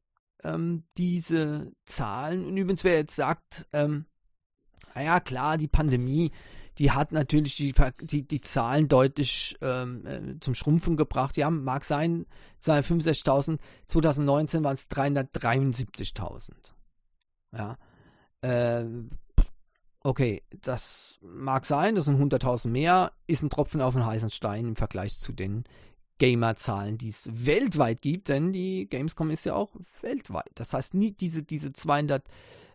[0.43, 2.45] ähm, diese Zahlen.
[2.45, 4.05] Und übrigens, wer jetzt sagt, ähm,
[4.95, 6.31] naja, klar, die Pandemie,
[6.77, 11.37] die hat natürlich die, die, die Zahlen deutlich ähm, äh, zum Schrumpfen gebracht.
[11.37, 12.25] Ja, mag sein,
[12.63, 16.51] 65.000, 2019 waren es 373.000.
[17.55, 17.77] Ja,
[18.41, 18.85] äh,
[20.03, 24.69] okay, das mag sein, das sind 100.000 mehr, ist ein Tropfen auf den heißen Stein
[24.69, 25.65] im Vergleich zu den
[26.19, 30.49] Gamer-Zahlen, die es weltweit gibt, denn die Gamescom ist ja auch weltweit.
[30.55, 32.23] Das heißt, nie diese, diese 200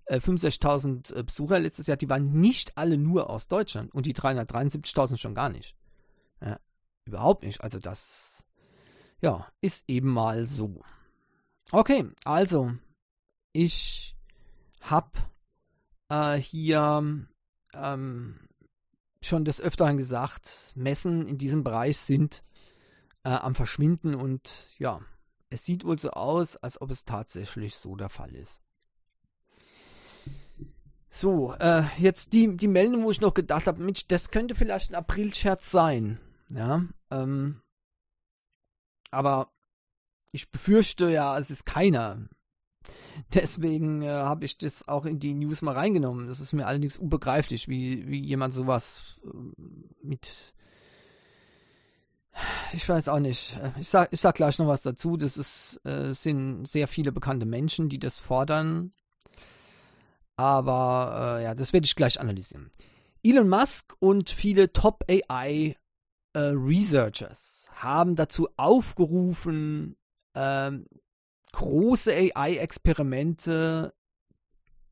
[0.09, 5.17] 65.000 äh, Besucher letztes Jahr, die waren nicht alle nur aus Deutschland und die 373.000
[5.17, 5.77] schon gar nicht.
[6.41, 6.59] Ja,
[7.05, 7.63] überhaupt nicht.
[7.63, 8.45] Also das,
[9.21, 10.83] ja, ist eben mal so.
[11.71, 12.73] Okay, also
[13.53, 14.17] ich
[14.81, 15.11] habe
[16.13, 17.27] äh, hier
[17.73, 18.41] ähm,
[19.23, 22.45] schon des Öfteren gesagt, Messen in diesem Bereich sind
[23.25, 25.01] äh, am Verschwinden und ja,
[25.49, 28.61] es sieht wohl so aus, als ob es tatsächlich so der Fall ist.
[31.09, 34.91] So, äh, jetzt die, die Meldung, wo ich noch gedacht habe, Mensch, das könnte vielleicht
[34.91, 36.19] ein April-Scherz sein.
[36.49, 37.61] Ja, ähm,
[39.11, 39.53] aber
[40.33, 42.29] ich befürchte ja, es ist keiner.
[43.35, 46.27] Deswegen äh, habe ich das auch in die News mal reingenommen.
[46.27, 49.63] Das ist mir allerdings unbegreiflich, wie, wie jemand sowas äh,
[50.03, 50.55] mit.
[52.73, 53.59] Ich weiß auch nicht.
[53.79, 55.17] Ich sag, ich sag gleich noch was dazu.
[55.17, 58.93] Das ist, äh, sind sehr viele bekannte Menschen, die das fordern.
[60.37, 62.71] Aber äh, ja, das werde ich gleich analysieren.
[63.23, 65.77] Elon Musk und viele Top AI
[66.33, 69.97] äh, Researchers haben dazu aufgerufen,
[70.35, 70.87] ähm,
[71.53, 73.95] große AI-Experimente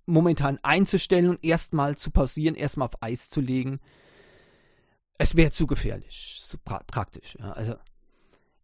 [0.07, 3.81] momentan einzustellen und erstmal zu pausieren, erstmal auf Eis zu legen.
[5.19, 7.37] Es wäre zu gefährlich, zu pra praktisch.
[7.39, 7.53] Ja.
[7.53, 7.77] Also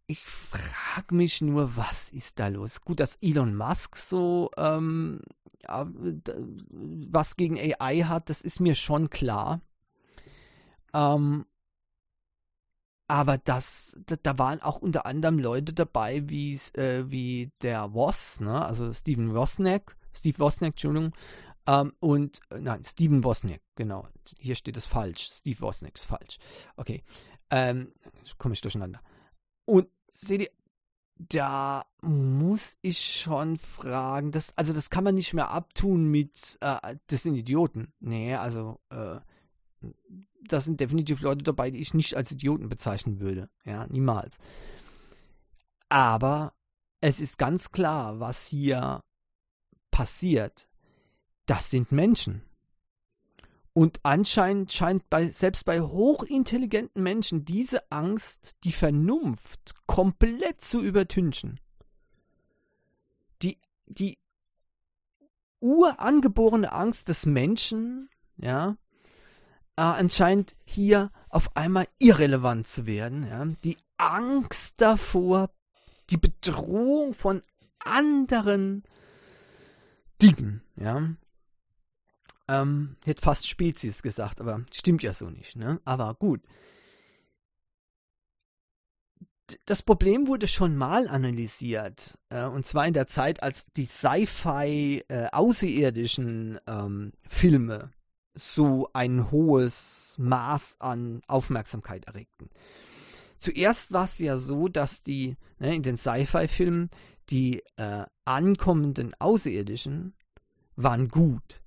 [0.07, 2.81] ich frage mich nur, was ist da los?
[2.81, 5.21] Gut, dass Elon Musk so ähm,
[5.63, 5.87] ja,
[6.71, 9.61] was gegen AI hat, das ist mir schon klar.
[10.93, 11.45] Ähm,
[13.07, 18.39] aber das, da, da, waren auch unter anderem Leute dabei, wie, äh, wie der Woss,
[18.39, 18.65] ne?
[18.65, 21.13] also Steven Wozniak, Steve Wozniak, Entschuldigung,
[21.67, 24.07] ähm, und, äh, nein, Steven Wozniak, genau,
[24.39, 26.37] hier steht es falsch, Steve Wozniak ist falsch,
[26.75, 27.03] okay,
[27.49, 27.93] ähm,
[28.37, 29.01] komme ich durcheinander.
[29.65, 30.49] Und seht ihr,
[31.19, 36.95] da muss ich schon fragen, das, also das kann man nicht mehr abtun mit, äh,
[37.07, 37.93] das sind Idioten.
[37.99, 39.19] Nee, also, äh,
[40.43, 43.49] da sind definitiv Leute dabei, die ich nicht als Idioten bezeichnen würde.
[43.65, 44.37] Ja, niemals.
[45.89, 46.53] Aber
[47.01, 49.03] es ist ganz klar, was hier
[49.91, 50.67] passiert.
[51.45, 52.43] Das sind Menschen.
[53.73, 61.59] Und anscheinend scheint bei, selbst bei hochintelligenten Menschen diese Angst, die Vernunft komplett zu übertünchen.
[63.43, 64.17] Die, die
[65.59, 68.77] urangeborene Angst des Menschen, ja,
[69.77, 73.25] äh, anscheinend hier auf einmal irrelevant zu werden.
[73.27, 73.45] Ja.
[73.63, 75.49] Die Angst davor,
[76.09, 77.43] die Bedrohung von
[77.79, 78.83] anderen
[80.21, 81.15] Dingen, ja,
[82.47, 85.79] ähm, ich hätte fast Spezies gesagt, aber stimmt ja so nicht, ne?
[85.85, 86.41] Aber gut.
[89.65, 95.05] Das Problem wurde schon mal analysiert, äh, und zwar in der Zeit, als die Sci-Fi
[95.07, 97.91] äh, außerirdischen ähm, Filme
[98.37, 102.49] so ein hohes Maß an Aufmerksamkeit erregten.
[103.37, 106.89] Zuerst war es ja so, dass die ne, in den Sci-Fi-Filmen
[107.29, 110.13] die äh, ankommenden Außerirdischen
[110.75, 111.61] waren gut.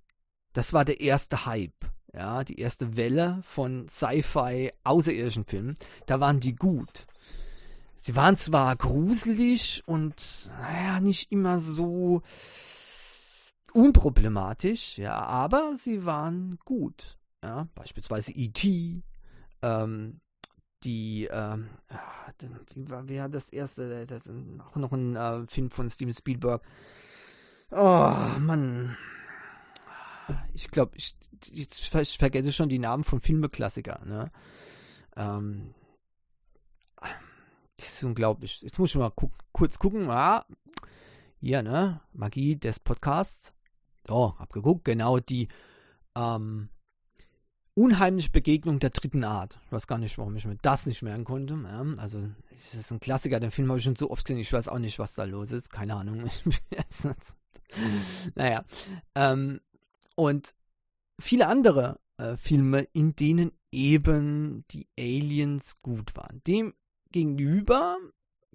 [0.53, 5.77] Das war der erste Hype, ja, die erste Welle von Sci-Fi außerirdischen Filmen.
[6.07, 7.07] Da waren die gut.
[7.97, 12.23] sie waren zwar gruselig und naja, nicht immer so
[13.73, 17.19] unproblematisch, ja, aber sie waren gut.
[17.43, 19.03] Ja, beispielsweise E.T.,
[19.63, 20.21] ähm,
[20.85, 21.69] die, ähm,
[22.75, 24.31] wie war, wer das erste, das,
[24.71, 26.63] auch noch ein äh, Film von Steven Spielberg.
[27.71, 28.97] Oh, Mann.
[30.55, 31.17] Ich glaube, ich,
[31.53, 34.31] ich, ich, vergesse schon die Namen von Filmeklassikern, ne?
[35.17, 35.75] Ähm,
[37.77, 38.63] das ist unglaublich.
[38.63, 40.11] Jetzt muss ich mal gu kurz gucken.
[40.11, 40.45] Ah,
[41.41, 42.01] hier, ne?
[42.13, 43.53] Magie des Podcasts.
[44.09, 44.85] Oh, hab geguckt.
[44.85, 45.49] Genau, die
[46.17, 46.69] ähm,
[47.75, 49.59] unheimliche Begegnung der dritten Art.
[49.67, 51.55] Ich weiß gar nicht, warum ich mir das nicht merken konnte.
[51.63, 53.41] Ja, also, es ist ein Klassiker.
[53.41, 54.41] Den Film habe ich schon so oft gesehen.
[54.41, 55.71] Ich weiß auch nicht, was da los ist.
[55.71, 56.29] Keine Ahnung.
[58.35, 58.65] naja.
[59.15, 59.61] Ähm,
[60.17, 60.55] und
[61.19, 66.43] viele andere äh, Filme, in denen eben die Aliens gut waren.
[66.47, 66.75] Dem
[67.13, 67.97] gegenüber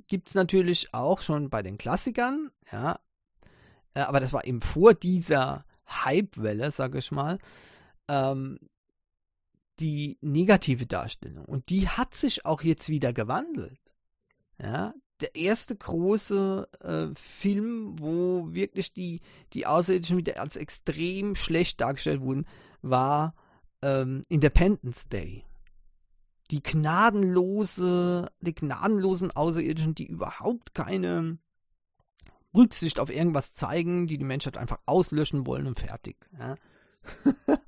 [0.08, 2.99] gibt es natürlich auch schon bei den Klassikern, ja,
[3.95, 7.39] äh, aber das war eben vor dieser Hype-Welle, sage ich mal,
[8.08, 8.60] ähm,
[9.79, 11.45] die negative Darstellung.
[11.45, 13.79] Und die hat sich auch jetzt wieder gewandelt.
[14.62, 19.21] Ja, der erste große äh, Film, wo wirklich die,
[19.53, 22.45] die Außerirdischen wieder als extrem schlecht dargestellt wurden,
[22.81, 23.34] war
[23.81, 25.43] ähm, Independence Day
[26.51, 31.39] die gnadenlose, die gnadenlosen Außerirdischen, die überhaupt keine
[32.56, 36.18] Rücksicht auf irgendwas zeigen, die die Menschheit einfach auslöschen wollen und fertig.
[36.39, 36.56] Ja?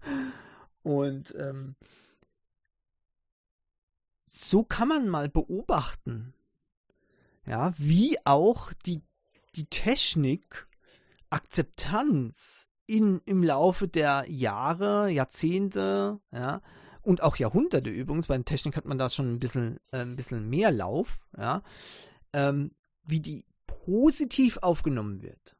[0.84, 1.76] und ähm,
[4.26, 6.34] so kann man mal beobachten,
[7.46, 9.02] ja, wie auch die,
[9.56, 10.68] die Technik
[11.30, 16.62] Akzeptanz in, im Laufe der Jahre, Jahrzehnte, ja,
[17.02, 20.16] und auch Jahrhunderte übrigens, bei der Technik hat man da schon ein bisschen, äh, ein
[20.16, 21.64] bisschen mehr Lauf, ja,
[22.34, 22.72] ähm,
[23.04, 23.46] wie die
[23.88, 25.56] positiv aufgenommen wird.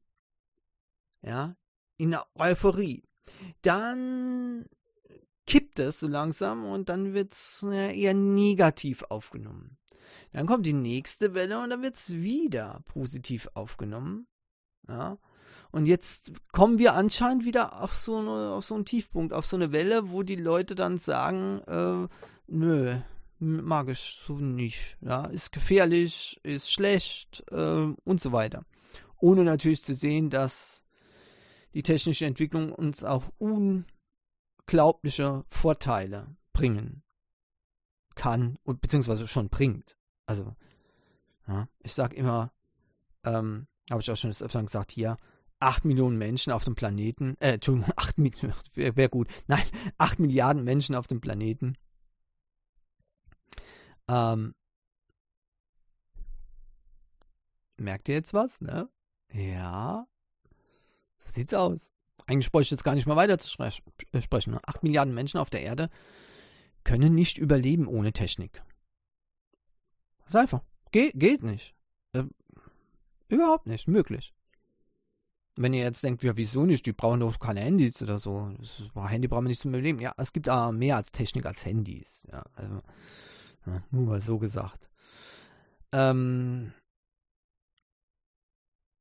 [1.22, 1.56] Ja,
[1.96, 3.04] in der Euphorie.
[3.62, 4.66] Dann
[5.46, 9.78] kippt es so langsam und dann wird es eher negativ aufgenommen.
[10.34, 14.28] Dann kommt die nächste Welle und dann wird es wieder positiv aufgenommen.
[14.90, 15.18] Ja.
[15.72, 19.56] Und jetzt kommen wir anscheinend wieder auf so, eine, auf so einen Tiefpunkt, auf so
[19.56, 22.08] eine Welle, wo die Leute dann sagen, äh,
[22.48, 23.00] nö,
[23.40, 24.98] mag ich so nicht.
[25.02, 28.66] Ja, ist gefährlich, ist schlecht äh, und so weiter.
[29.20, 30.84] Ohne natürlich zu sehen, dass
[31.74, 37.04] die technische Entwicklung uns auch unglaubliche Vorteile bringen
[38.16, 39.96] kann und beziehungsweise schon bringt.
[40.26, 40.56] Also,
[41.48, 42.52] ja, ich sag immer,
[43.24, 45.18] ähm, habe ich auch schon das öfter gesagt hier,
[45.60, 49.64] 8 Millionen Menschen auf dem Planeten, äh, Entschuldigung, 8 Millionen, wäre wär gut, nein,
[49.98, 51.78] 8 Milliarden Menschen auf dem Planeten.
[54.08, 54.56] Ähm,
[57.78, 58.90] merkt ihr jetzt was, ne?
[59.34, 60.08] Ja,
[61.20, 61.92] so sieht's aus.
[62.26, 64.52] Eigentlich bräuchte ich jetzt gar nicht mehr weiter zu äh, sprechen.
[64.52, 64.60] Ne?
[64.66, 65.90] 8 Milliarden Menschen auf der Erde
[66.84, 68.64] können nicht überleben ohne Technik.
[70.20, 70.62] Das ist einfach.
[70.92, 71.76] Ge geht nicht.
[72.14, 72.24] Äh,
[73.30, 74.34] überhaupt nicht möglich.
[75.56, 76.86] Wenn ihr jetzt denkt, ja, wieso nicht?
[76.86, 78.52] Die brauchen doch keine Handys oder so.
[78.60, 80.00] Das Handy brauchen wir nicht zum Überleben.
[80.00, 82.28] Ja, es gibt aber mehr als Technik als Handys.
[82.32, 82.82] Ja, also,
[83.68, 84.90] ja, nur mal so gesagt.
[85.92, 86.74] Ähm,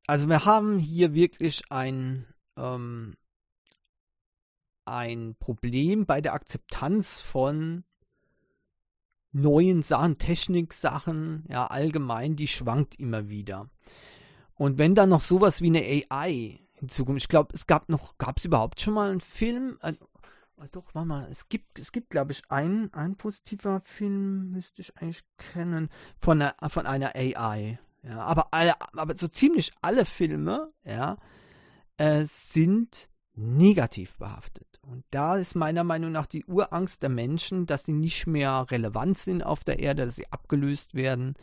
[0.07, 2.25] also wir haben hier wirklich ein,
[2.55, 3.15] ähm,
[4.85, 7.83] ein Problem bei der Akzeptanz von
[9.31, 13.69] neuen Sachen, Techniksachen, ja, allgemein, die schwankt immer wieder.
[14.55, 18.37] Und wenn dann noch sowas wie eine AI hinzukommt, ich glaube, es gab noch, gab
[18.37, 19.77] es überhaupt schon mal einen Film?
[20.59, 24.81] Oh doch, warte mal, es gibt, es gibt, glaube ich, einen, ein positiver Film, müsste
[24.81, 27.79] ich eigentlich kennen, von einer, von einer AI.
[28.03, 31.17] Ja, aber alle, aber so ziemlich alle Filme, ja,
[31.97, 34.79] äh, sind negativ behaftet.
[34.81, 39.17] Und da ist meiner Meinung nach die Urangst der Menschen, dass sie nicht mehr relevant
[39.17, 41.35] sind auf der Erde, dass sie abgelöst werden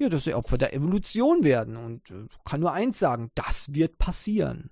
[0.00, 1.76] ja, dass sie Opfer der Evolution werden.
[1.76, 4.70] Und äh, kann nur eins sagen, das wird passieren.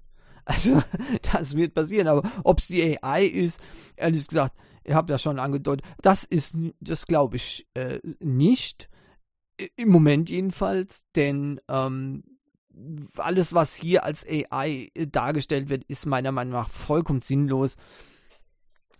[0.48, 0.82] Also,
[1.32, 2.08] das wird passieren.
[2.08, 3.60] Aber ob es die AI ist,
[3.96, 8.88] ehrlich gesagt, ich habe ja schon angedeutet, das ist, das glaube ich äh, nicht.
[9.76, 12.22] Im Moment jedenfalls, denn ähm,
[13.16, 17.76] alles, was hier als AI dargestellt wird, ist meiner Meinung nach vollkommen sinnlos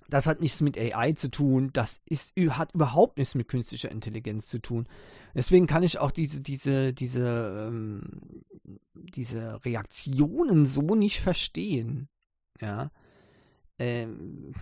[0.09, 4.49] das hat nichts mit AI zu tun, das ist, hat überhaupt nichts mit künstlicher Intelligenz
[4.49, 4.89] zu tun.
[5.35, 8.45] Deswegen kann ich auch diese, diese, diese, ähm,
[8.95, 12.09] diese Reaktionen so nicht verstehen.
[12.61, 12.91] Ja.
[13.79, 14.55] Ähm,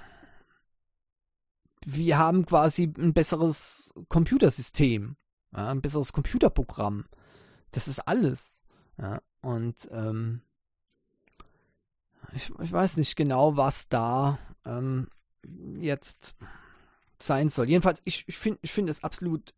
[1.85, 5.17] wir haben quasi ein besseres Computersystem.
[5.53, 7.05] ja, ein besseres Computerprogramm.
[7.71, 8.65] Das ist alles.
[8.99, 10.41] Ja, und ähm,
[12.33, 15.09] ich, ich, weiß nicht genau, was da ähm,
[15.79, 16.37] jetzt
[17.19, 17.69] sein soll.
[17.69, 19.55] Jedenfalls, ich, ich finde ich find es absolut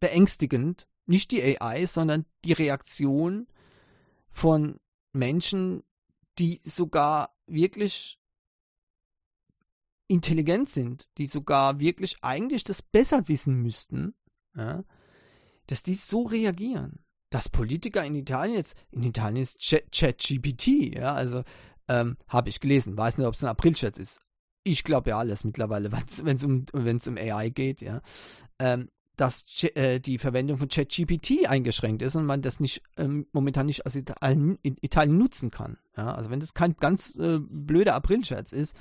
[0.00, 3.48] beängstigend, nicht die AI, sondern die Reaktion
[4.28, 4.80] von
[5.12, 5.82] Menschen,
[6.38, 8.18] die sogar wirklich
[10.08, 14.14] intelligent sind, die sogar wirklich eigentlich das besser wissen müssten,
[14.56, 14.84] ja,
[15.66, 17.04] dass die so reagieren.
[17.30, 21.44] Dass Politiker in Italien jetzt, in Italien ist ChatGPT, ja, also
[21.88, 24.20] ähm, habe ich gelesen, weiß nicht, ob es ein April-Chat ist.
[24.64, 25.90] Ich glaube ja alles mittlerweile,
[26.22, 28.00] wenn es um, um AI geht, ja.
[28.58, 29.44] Ähm, dass
[29.74, 33.94] äh, die Verwendung von ChatGPT eingeschränkt ist und man das nicht ähm, momentan nicht aus
[33.94, 35.78] Italien, in Italien nutzen kann.
[35.96, 38.74] Ja, also wenn das kein ganz äh, blöder April-Scherz ist,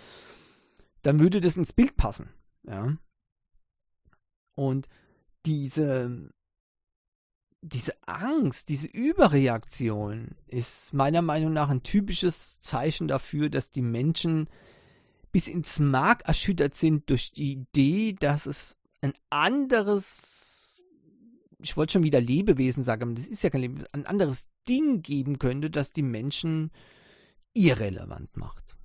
[1.01, 2.29] dann würde das ins Bild passen.
[2.63, 2.95] Ja.
[4.55, 4.87] Und
[5.45, 6.31] diese,
[7.61, 14.49] diese Angst, diese Überreaktion ist meiner Meinung nach ein typisches Zeichen dafür, dass die Menschen
[15.31, 20.81] bis ins Mark erschüttert sind durch die Idee, dass es ein anderes,
[21.59, 25.01] ich wollte schon wieder Lebewesen sagen, aber das ist ja kein Lebewesen, ein anderes Ding
[25.01, 26.71] geben könnte, das die Menschen
[27.53, 28.77] irrelevant macht.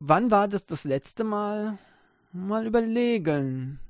[0.00, 1.78] Wann war das das letzte Mal?
[2.32, 3.80] Mal überlegen.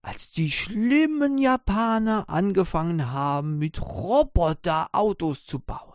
[0.00, 5.93] Als die schlimmen Japaner angefangen haben, mit Roboterautos zu bauen.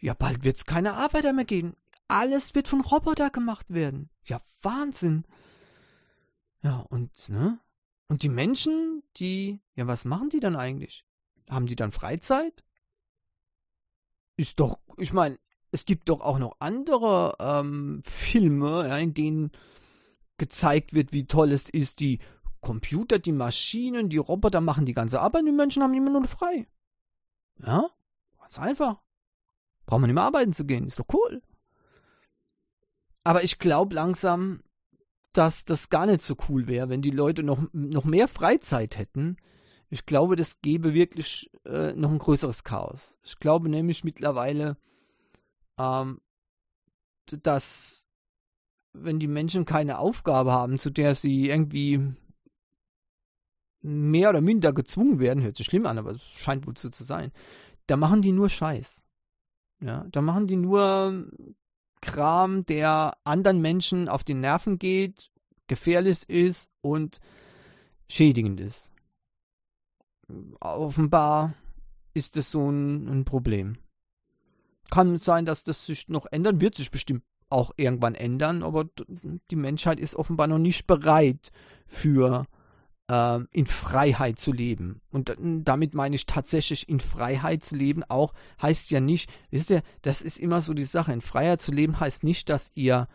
[0.00, 1.76] Ja, bald wird es keine Arbeiter mehr geben.
[2.08, 4.10] Alles wird von Roboter gemacht werden.
[4.24, 5.24] Ja, Wahnsinn.
[6.62, 7.60] Ja, und, ne?
[8.08, 11.04] Und die Menschen, die, ja, was machen die dann eigentlich?
[11.48, 12.64] Haben die dann Freizeit?
[14.36, 15.38] Ist doch, ich meine,
[15.70, 19.52] es gibt doch auch noch andere ähm, Filme, ja, in denen
[20.38, 22.18] gezeigt wird, wie toll es ist, die
[22.60, 26.66] Computer, die Maschinen, die Roboter machen die ganze Arbeit, die Menschen haben immer nur frei.
[27.58, 27.90] Ja,
[28.50, 29.00] ganz einfach.
[29.86, 31.42] Braucht man nicht mehr arbeiten zu gehen, ist doch cool.
[33.24, 34.62] Aber ich glaube langsam,
[35.32, 39.36] dass das gar nicht so cool wäre, wenn die Leute noch, noch mehr Freizeit hätten.
[39.88, 43.18] Ich glaube, das gäbe wirklich äh, noch ein größeres Chaos.
[43.22, 44.76] Ich glaube nämlich mittlerweile,
[45.78, 46.20] ähm,
[47.26, 48.06] dass
[48.92, 52.14] wenn die Menschen keine Aufgabe haben, zu der sie irgendwie
[53.82, 57.04] mehr oder minder gezwungen werden, hört sich schlimm an, aber es scheint wohl so zu
[57.04, 57.32] sein,
[57.90, 59.04] da machen die nur Scheiß.
[59.82, 61.28] Ja, da machen die nur
[62.00, 65.30] Kram, der anderen Menschen auf die Nerven geht,
[65.66, 67.18] gefährlich ist und
[68.08, 68.92] schädigend ist.
[70.60, 71.54] Offenbar
[72.14, 73.78] ist es so ein, ein Problem.
[74.90, 78.88] Kann sein, dass das sich noch ändern, wird sich bestimmt auch irgendwann ändern, aber
[79.50, 81.50] die Menschheit ist offenbar noch nicht bereit
[81.86, 82.46] für
[83.10, 85.00] äh, in Freiheit zu leben.
[85.10, 89.82] Und damit meine ich tatsächlich in Freiheit zu leben auch heißt ja nicht, wisst ihr,
[90.02, 93.08] das ist immer so die Sache, in Freiheit zu leben heißt nicht, dass ihr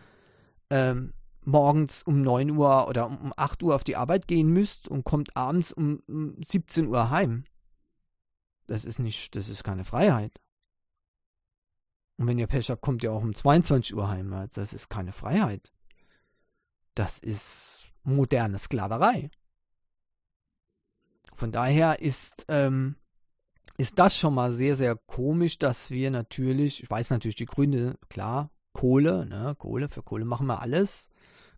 [0.70, 1.14] ähm,
[1.46, 5.38] morgens um 9 Uhr oder um 8 Uhr auf die Arbeit gehen müsst und kommt
[5.38, 6.02] abends um
[6.44, 7.46] 17 Uhr heim.
[8.68, 10.42] Das ist nicht, das ist keine Freiheit.
[12.18, 14.50] Und wenn ihr Pech habt, kommt ihr auch um 22 Uhr heim.
[14.54, 15.72] Das ist keine Freiheit.
[16.96, 19.30] Das ist moderne Sklaverei.
[21.36, 22.96] Von daher ist, ähm,
[23.78, 27.98] ist das schon mal sehr, sehr komisch, dass wir natürlich, ich weiß natürlich die Gründe,
[28.10, 31.10] klar, Kohle, ne, Kohle, für Kohle machen wir alles,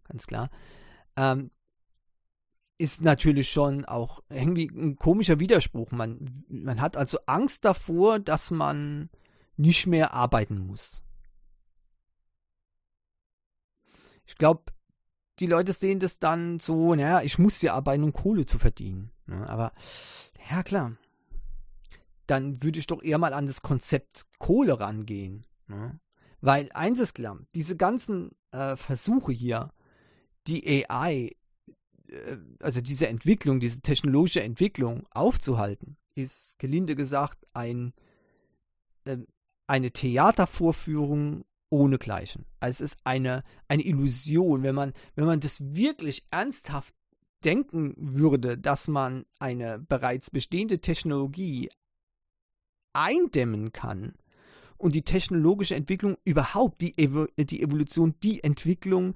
[0.08, 0.50] ganz klar.
[1.16, 1.52] Ähm,
[2.80, 5.92] ist natürlich schon auch irgendwie ein komischer Widerspruch.
[5.92, 9.10] Man, man hat also Angst davor, dass man
[9.56, 11.02] nicht mehr arbeiten muss.
[14.26, 14.72] Ich glaube,
[15.40, 19.12] die Leute sehen das dann so, naja, ich muss ja arbeiten, um Kohle zu verdienen.
[19.28, 19.48] Ne?
[19.48, 19.74] Aber,
[20.50, 20.98] ja klar,
[22.26, 25.46] dann würde ich doch eher mal an das Konzept Kohle rangehen.
[25.68, 26.00] Ne?
[26.42, 29.72] Weil eins ist klar, diese ganzen äh, Versuche hier,
[30.48, 31.36] die AI,
[32.10, 37.94] äh, also diese Entwicklung, diese technologische Entwicklung aufzuhalten, ist gelinde gesagt ein,
[39.06, 39.18] äh,
[39.68, 42.46] eine Theatervorführung ohnegleichen.
[42.60, 46.96] Also es ist eine, eine Illusion, wenn man, wenn man das wirklich ernsthaft
[47.44, 51.70] denken würde, dass man eine bereits bestehende Technologie
[52.94, 54.16] eindämmen kann
[54.78, 59.16] und die technologische Entwicklung überhaupt, die, Evo die Evolution, die Entwicklung,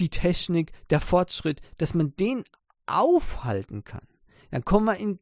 [0.00, 2.44] die Technik, der Fortschritt, dass man den
[2.86, 4.06] aufhalten kann,
[4.50, 5.18] dann kommen wir in.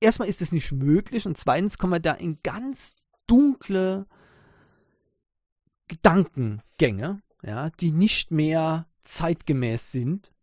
[0.00, 2.94] Erstmal ist es nicht möglich und zweitens kommen wir da in ganz
[3.26, 4.06] dunkle
[5.88, 10.33] Gedankengänge, ja, die nicht mehr zeitgemäß sind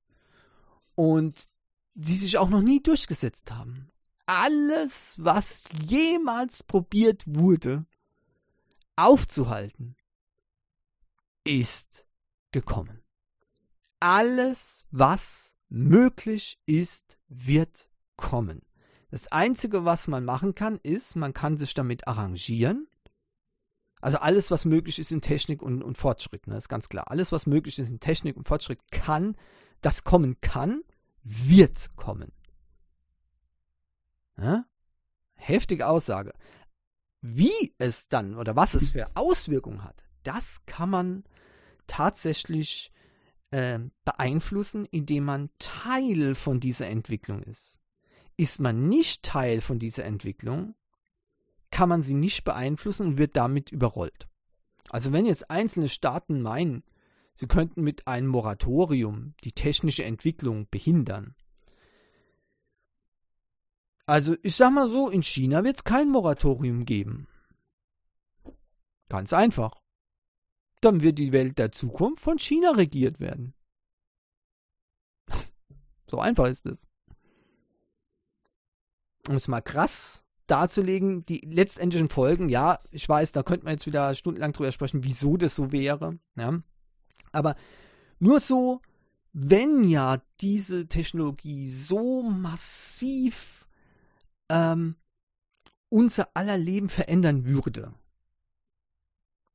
[0.95, 1.47] und
[1.93, 3.89] die sich auch noch nie durchgesetzt haben.
[4.25, 7.85] Alles, was jemals probiert wurde,
[8.95, 9.95] aufzuhalten,
[11.43, 12.05] ist
[12.51, 13.01] gekommen.
[13.99, 18.61] Alles, was möglich ist, wird kommen.
[19.09, 22.87] Das Einzige, was man machen kann, ist, man kann sich damit arrangieren.
[23.99, 27.11] Also alles, was möglich ist in Technik und, und Fortschritt, ne, ist ganz klar.
[27.11, 29.35] Alles, was möglich ist in Technik und Fortschritt, kann,
[29.81, 30.83] das kommen kann,
[31.23, 32.31] wird kommen.
[34.37, 34.65] Ja?
[35.35, 36.33] Heftige Aussage.
[37.21, 41.23] Wie es dann oder was es für Auswirkungen hat, das kann man
[41.87, 42.91] tatsächlich
[43.51, 47.79] äh, beeinflussen, indem man Teil von dieser Entwicklung ist.
[48.37, 50.73] Ist man nicht Teil von dieser Entwicklung,
[51.69, 54.27] kann man sie nicht beeinflussen und wird damit überrollt.
[54.89, 56.83] Also wenn jetzt einzelne Staaten meinen,
[57.41, 61.33] sie könnten mit einem Moratorium die technische Entwicklung behindern.
[64.05, 67.27] Also ich sag mal so, in China wird es kein Moratorium geben.
[69.09, 69.81] Ganz einfach.
[70.81, 73.55] Dann wird die Welt der Zukunft von China regiert werden.
[76.05, 76.87] so einfach ist es.
[79.27, 83.87] Um es mal krass darzulegen, die letztendlichen Folgen, ja, ich weiß, da könnte man jetzt
[83.87, 86.19] wieder stundenlang drüber sprechen, wieso das so wäre.
[86.35, 86.61] Ja.
[87.31, 87.55] Aber
[88.19, 88.81] nur so,
[89.33, 93.65] wenn ja diese Technologie so massiv
[94.49, 94.95] ähm,
[95.89, 97.93] unser aller Leben verändern würde,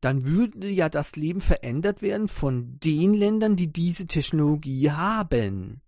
[0.01, 5.81] dann würde ja das Leben verändert werden von den Ländern, die diese Technologie haben.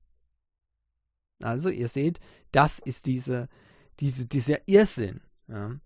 [1.42, 2.18] Also ihr seht,
[2.50, 3.48] das ist diese,
[4.00, 5.20] diese, dieser Irrsinn.
[5.46, 5.78] Ja.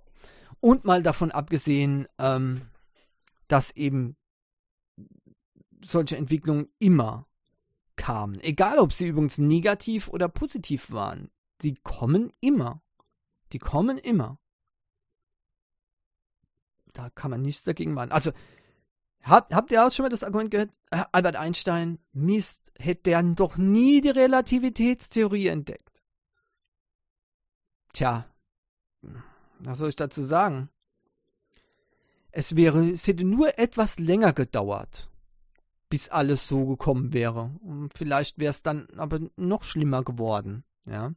[0.60, 2.62] Und mal davon abgesehen, ähm,
[3.48, 4.16] dass eben
[5.84, 7.26] solche Entwicklungen immer
[7.96, 8.40] kamen.
[8.40, 11.30] Egal, ob sie übrigens negativ oder positiv waren.
[11.60, 12.82] Sie kommen immer.
[13.52, 14.38] Die kommen immer.
[16.92, 18.12] Da kann man nichts dagegen machen.
[18.12, 18.32] Also,
[19.22, 20.70] habt, habt ihr auch schon mal das Argument gehört?
[20.90, 26.02] Albert Einstein, Mist, hätte der doch nie die Relativitätstheorie entdeckt.
[27.92, 28.26] Tja,
[29.58, 30.70] was soll ich dazu sagen?
[32.30, 35.10] Es wäre, es hätte nur etwas länger gedauert,
[35.92, 37.50] bis alles so gekommen wäre.
[37.60, 41.12] Und vielleicht wäre es dann aber noch schlimmer geworden, ja.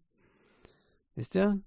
[1.15, 1.61] Wisst ihr?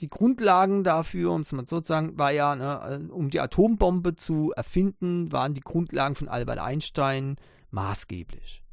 [0.00, 4.16] Die Grundlagen dafür, um es mal so zu sagen, war ja, ne, um die Atombombe
[4.16, 7.36] zu erfinden, waren die Grundlagen von Albert Einstein
[7.70, 8.64] maßgeblich.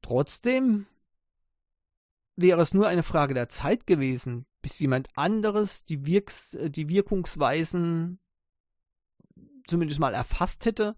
[0.00, 0.86] Trotzdem
[2.36, 8.18] wäre es nur eine Frage der Zeit gewesen, bis jemand anderes die, Wirks die Wirkungsweisen
[9.66, 10.96] zumindest mal erfasst hätte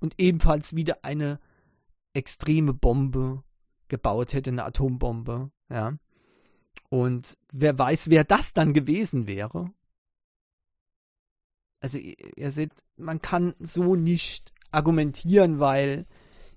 [0.00, 1.40] und ebenfalls wieder eine
[2.12, 3.42] extreme Bombe
[3.88, 5.96] gebaut hätte, eine Atombombe, ja.
[6.88, 9.72] Und wer weiß, wer das dann gewesen wäre.
[11.80, 16.06] Also ihr seht, man kann so nicht argumentieren, weil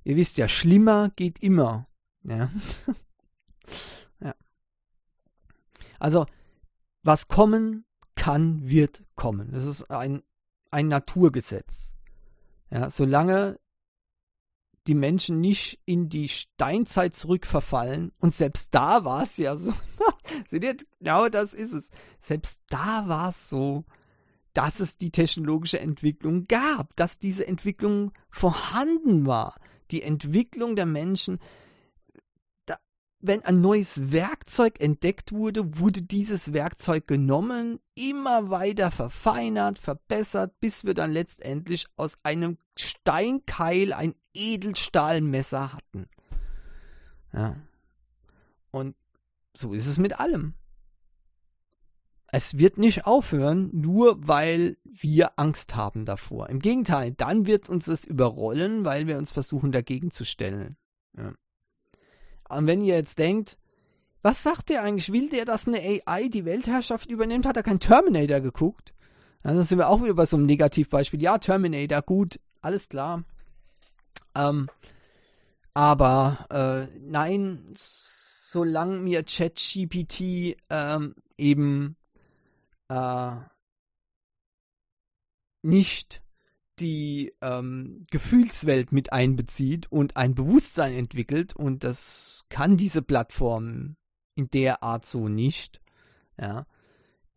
[0.03, 1.87] ihr wisst ja, schlimmer geht immer.
[2.23, 2.51] Ja.
[4.21, 4.35] ja.
[5.99, 6.25] Also,
[7.03, 7.85] was kommen
[8.15, 9.51] kann, wird kommen.
[9.51, 10.23] Das ist ein,
[10.71, 11.95] ein Naturgesetz.
[12.71, 13.59] Ja, solange
[14.87, 19.73] die Menschen nicht in die Steinzeit zurückverfallen, und selbst da war es ja so,
[20.47, 21.89] seht ihr, genau das ist es.
[22.19, 23.85] Selbst da war es so,
[24.53, 29.59] dass es die technologische Entwicklung gab, dass diese Entwicklung vorhanden war.
[29.91, 31.39] Die Entwicklung der Menschen
[33.21, 40.85] wenn ein neues Werkzeug entdeckt wurde, wurde dieses Werkzeug genommen, immer weiter verfeinert, verbessert, bis
[40.85, 46.07] wir dann letztendlich aus einem Steinkeil ein Edelstahlmesser hatten.
[47.33, 47.57] Ja.
[48.71, 48.95] Und
[49.55, 50.53] so ist es mit allem.
[52.31, 56.49] Es wird nicht aufhören, nur weil wir Angst haben davor.
[56.49, 60.77] Im Gegenteil, dann wird uns es überrollen, weil wir uns versuchen dagegen zu stellen.
[61.17, 61.33] Ja.
[62.49, 63.57] Und wenn ihr jetzt denkt,
[64.21, 65.11] was sagt der eigentlich?
[65.11, 67.45] Will der, dass eine AI die Weltherrschaft übernimmt?
[67.45, 68.93] Hat er kein Terminator geguckt?
[69.41, 71.21] dann sind wir auch wieder bei so einem Negativbeispiel.
[71.21, 73.23] Ja, Terminator, gut, alles klar.
[74.35, 74.67] Ähm,
[75.73, 77.73] aber äh, nein,
[78.51, 81.95] solange mir ChatGPT ähm, eben
[82.89, 83.31] äh,
[85.61, 86.21] nicht
[86.79, 93.95] die ähm, Gefühlswelt mit einbezieht und ein Bewusstsein entwickelt und das kann diese Plattform
[94.35, 95.81] in der Art so nicht.
[96.39, 96.65] Ja.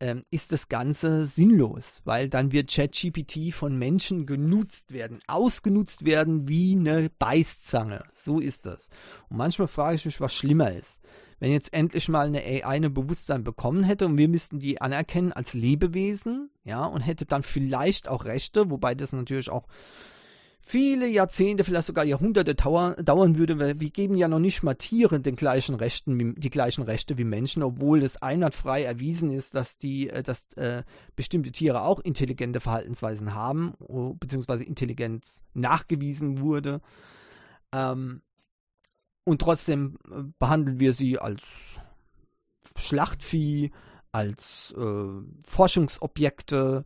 [0.03, 6.49] ähm, ist das Ganze sinnlos, weil dann wird ChatGPT von Menschen genutzt werden, ausgenutzt werden
[6.49, 8.03] wie eine Beißzange.
[8.13, 8.89] So ist das.
[9.29, 10.99] Und manchmal frage ich mich, was schlimmer ist.
[11.39, 15.33] Wenn jetzt endlich mal eine AI ein Bewusstsein bekommen hätte und wir müssten die anerkennen
[15.33, 19.67] als Lebewesen, ja, und hätte dann vielleicht auch Rechte, wobei das natürlich auch
[20.65, 25.37] viele Jahrzehnte, vielleicht sogar Jahrhunderte dauern würde, wir geben ja noch nicht mal Tieren den
[25.37, 30.23] gleichen Rechten, die gleichen Rechte wie Menschen, obwohl es einwandfrei erwiesen ist, dass die, äh,
[30.23, 30.85] dass äh,
[31.17, 33.75] bestimmte Tiere auch intelligente Verhaltensweisen haben,
[34.19, 36.81] beziehungsweise Intelligenz nachgewiesen wurde.
[37.75, 38.23] Ähm,
[39.25, 41.43] und trotzdem äh, behandeln wir sie als
[42.77, 43.73] Schlachtvieh,
[44.13, 46.85] als äh, Forschungsobjekte,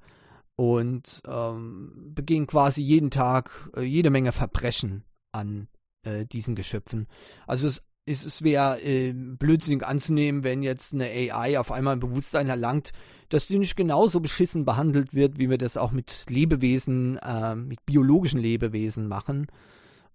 [0.56, 5.68] und ähm, begehen quasi jeden Tag äh, jede Menge Verbrechen an
[6.02, 7.06] äh, diesen Geschöpfen.
[7.46, 12.00] Also es, es, es wäre äh, blödsinnig anzunehmen, wenn jetzt eine AI auf einmal ein
[12.00, 12.92] Bewusstsein erlangt,
[13.28, 17.84] dass sie nicht genauso beschissen behandelt wird, wie wir das auch mit Lebewesen, äh, mit
[17.84, 19.48] biologischen Lebewesen machen.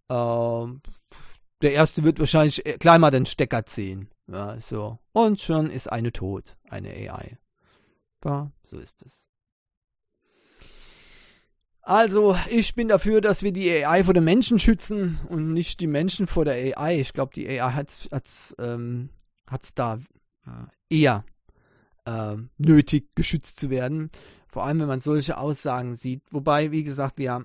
[0.10, 0.82] Ähm,
[1.62, 4.10] der erste wird wahrscheinlich äh, gleich mal den Stecker ziehen.
[4.32, 4.98] Ja, so.
[5.12, 7.38] Und schon ist eine tot, eine AI.
[8.24, 9.31] Ja, so ist es.
[11.92, 15.88] Also, ich bin dafür, dass wir die AI vor den Menschen schützen und nicht die
[15.88, 17.02] Menschen vor der AI.
[17.02, 19.10] Ich glaube, die AI hat es ähm,
[19.76, 20.00] da
[20.46, 20.52] äh,
[20.90, 21.26] eher
[22.06, 24.10] äh, nötig, geschützt zu werden.
[24.48, 26.22] Vor allem, wenn man solche Aussagen sieht.
[26.32, 27.44] Wobei, wie gesagt, wir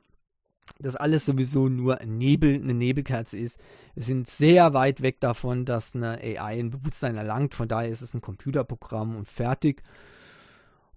[0.78, 3.58] das alles sowieso nur ein Nebel, eine Nebelkerze ist.
[3.96, 7.56] Wir sind sehr weit weg davon, dass eine AI ein Bewusstsein erlangt.
[7.56, 9.82] Von daher ist es ein Computerprogramm und fertig.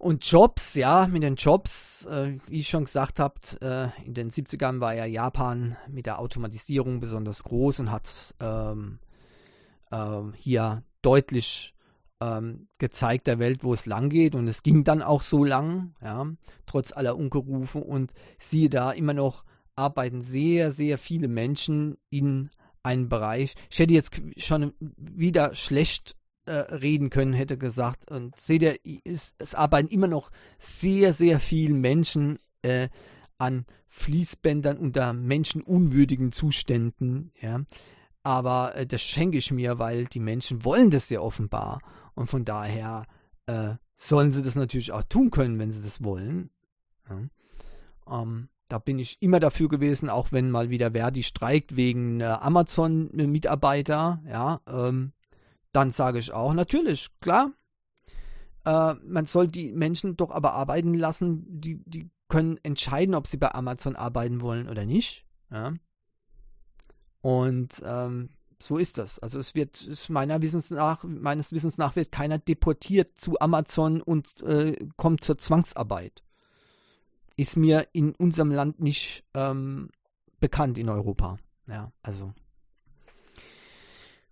[0.00, 4.30] Und Jobs, ja, mit den Jobs, äh, wie ich schon gesagt habe, äh, in den
[4.30, 8.98] 70ern war ja Japan mit der Automatisierung besonders groß und hat ähm,
[9.92, 11.74] ähm, hier deutlich
[12.18, 14.34] ähm, gezeigt der Welt, wo es lang geht.
[14.34, 16.26] Und es ging dann auch so lang, ja,
[16.64, 17.80] trotz aller Ungerufe.
[17.80, 19.44] Und siehe da, immer noch
[19.76, 22.48] arbeiten sehr, sehr viele Menschen in
[22.82, 23.54] einem Bereich.
[23.68, 26.16] Ich hätte jetzt schon wieder schlecht
[26.46, 28.10] äh, reden können, hätte gesagt.
[28.10, 32.88] Und seht ihr, es, es arbeiten immer noch sehr, sehr viele Menschen äh,
[33.38, 37.32] an Fließbändern unter menschenunwürdigen Zuständen.
[37.40, 37.62] Ja.
[38.22, 41.80] Aber äh, das schenke ich mir, weil die Menschen wollen das ja offenbar.
[42.14, 43.06] Und von daher
[43.46, 46.50] äh, sollen sie das natürlich auch tun können, wenn sie das wollen.
[47.08, 48.22] Ja.
[48.22, 52.24] Ähm, da bin ich immer dafür gewesen, auch wenn mal wieder Verdi streikt wegen äh,
[52.24, 54.22] Amazon-Mitarbeiter.
[54.28, 55.12] Ja, ähm,
[55.72, 57.52] dann sage ich auch, natürlich, klar,
[58.64, 63.36] äh, man soll die Menschen doch aber arbeiten lassen, die, die können entscheiden, ob sie
[63.36, 65.26] bei Amazon arbeiten wollen oder nicht.
[65.50, 65.74] Ja?
[67.20, 68.30] Und ähm,
[68.62, 69.18] so ist das.
[69.18, 74.42] Also es wird meiner Wissens nach, meines Wissens nach wird keiner deportiert zu Amazon und
[74.42, 76.22] äh, kommt zur Zwangsarbeit.
[77.36, 79.90] Ist mir in unserem Land nicht ähm,
[80.40, 81.38] bekannt in Europa.
[81.66, 82.34] Ja, also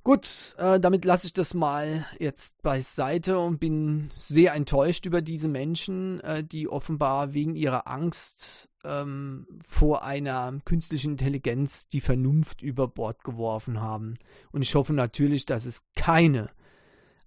[0.09, 5.49] Gut, äh, damit lasse ich das mal jetzt beiseite und bin sehr enttäuscht über diese
[5.49, 12.89] Menschen, äh, die offenbar wegen ihrer Angst ähm, vor einer künstlichen Intelligenz die Vernunft über
[12.89, 14.17] Bord geworfen haben.
[14.51, 16.49] Und ich hoffe natürlich, dass es keine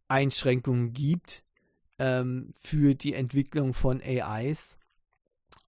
[0.08, 1.44] Einschränkungen gibt
[2.00, 4.80] ähm, für die Entwicklung von AIs.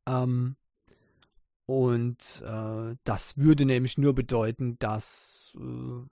[0.08, 0.56] Ähm,
[1.68, 6.08] und äh, das würde nämlich nur bedeuten, dass äh,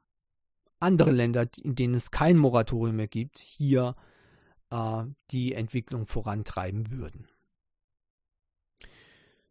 [0.81, 3.95] andere Länder, in denen es kein Moratorium mehr gibt, hier
[4.69, 7.27] äh, die Entwicklung vorantreiben würden.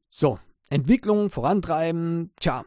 [0.09, 2.65] So, Entwicklung vorantreiben, tja,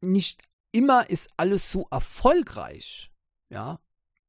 [0.00, 0.42] nicht
[0.72, 3.12] immer ist alles so erfolgreich.
[3.48, 3.80] Ja,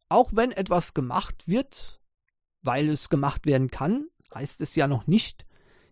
[0.10, 2.02] auch wenn etwas gemacht wird,
[2.62, 5.46] weil es gemacht werden kann, heißt es ja noch nicht,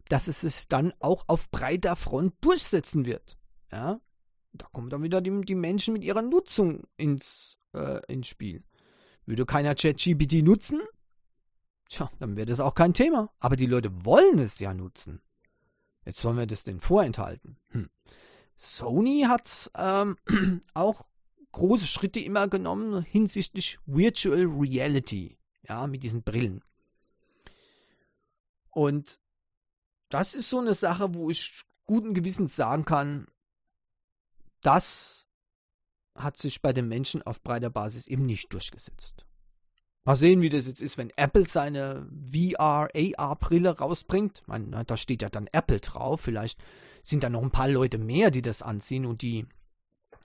[0.10, 3.38] dass es sich dann auch auf breiter Front durchsetzen wird.
[3.72, 4.00] Ja,
[4.54, 8.64] da kommen dann wieder die, die Menschen mit ihrer Nutzung ins äh, ins Spiel.
[9.26, 10.82] Würde keiner ChatGPT nutzen?
[11.90, 13.32] Tja, dann wäre das auch kein Thema.
[13.40, 15.22] Aber die Leute wollen es ja nutzen.
[16.06, 17.58] Jetzt sollen wir das denn vorenthalten.
[17.70, 17.90] Hm.
[18.58, 20.18] Sony hat ähm,
[20.74, 21.08] auch
[21.52, 25.38] große Schritte immer genommen hinsichtlich Virtual Reality.
[25.68, 26.64] Ja, mit diesen Brillen.
[28.70, 29.20] Und
[30.10, 33.28] das ist so eine Sache, wo ich guten Gewissens sagen kann,
[34.62, 35.25] das
[36.16, 39.26] hat sich bei den Menschen auf breiter Basis eben nicht durchgesetzt.
[40.06, 44.44] Mal sehen, wie das jetzt ist, wenn Apple seine VR, AR-Brille rausbringt.
[44.46, 46.22] Man, da steht ja dann Apple drauf.
[46.22, 46.64] Vielleicht
[47.04, 49.48] sind da noch ein paar Leute mehr, die das anziehen und die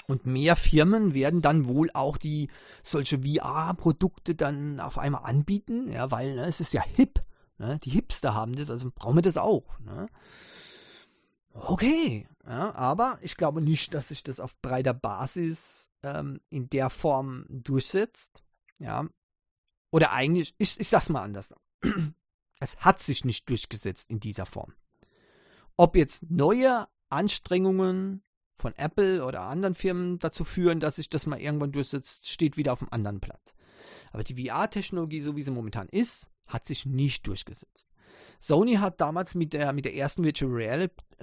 [0.07, 2.49] und mehr Firmen werden dann wohl auch die
[2.83, 7.23] solche VR-Produkte dann auf einmal anbieten, ja, weil ne, es ist ja hip.
[7.59, 7.79] Ne?
[7.85, 9.79] Die Hipster haben das, also brauchen wir das auch.
[9.79, 10.09] Ne?
[11.53, 16.91] Okay, ja, aber ich glaube nicht, dass sich das auf breiter Basis ähm, in der
[16.91, 18.43] Form durchsetzt.
[18.79, 19.09] Ja.
[19.91, 21.53] Oder eigentlich, ich, ich sag's mal anders.
[22.63, 24.75] Es hat sich nicht durchgesetzt in dieser Form.
[25.79, 28.23] Ob jetzt neue Anstrengungen
[28.53, 32.75] von Apple oder anderen Firmen dazu führen, dass sich das mal irgendwann durchsetzt, steht wieder
[32.75, 33.55] auf dem anderen Blatt.
[34.13, 37.89] Aber die VR-Technologie, so wie sie momentan ist, hat sich nicht durchgesetzt.
[38.39, 40.53] Sony hat damals mit der, mit der ersten Virtual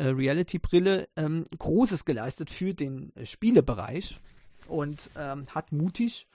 [0.03, 4.17] Reality, Brille ähm, Großes geleistet für den äh, Spielebereich
[4.67, 6.27] und ähm, hat mutig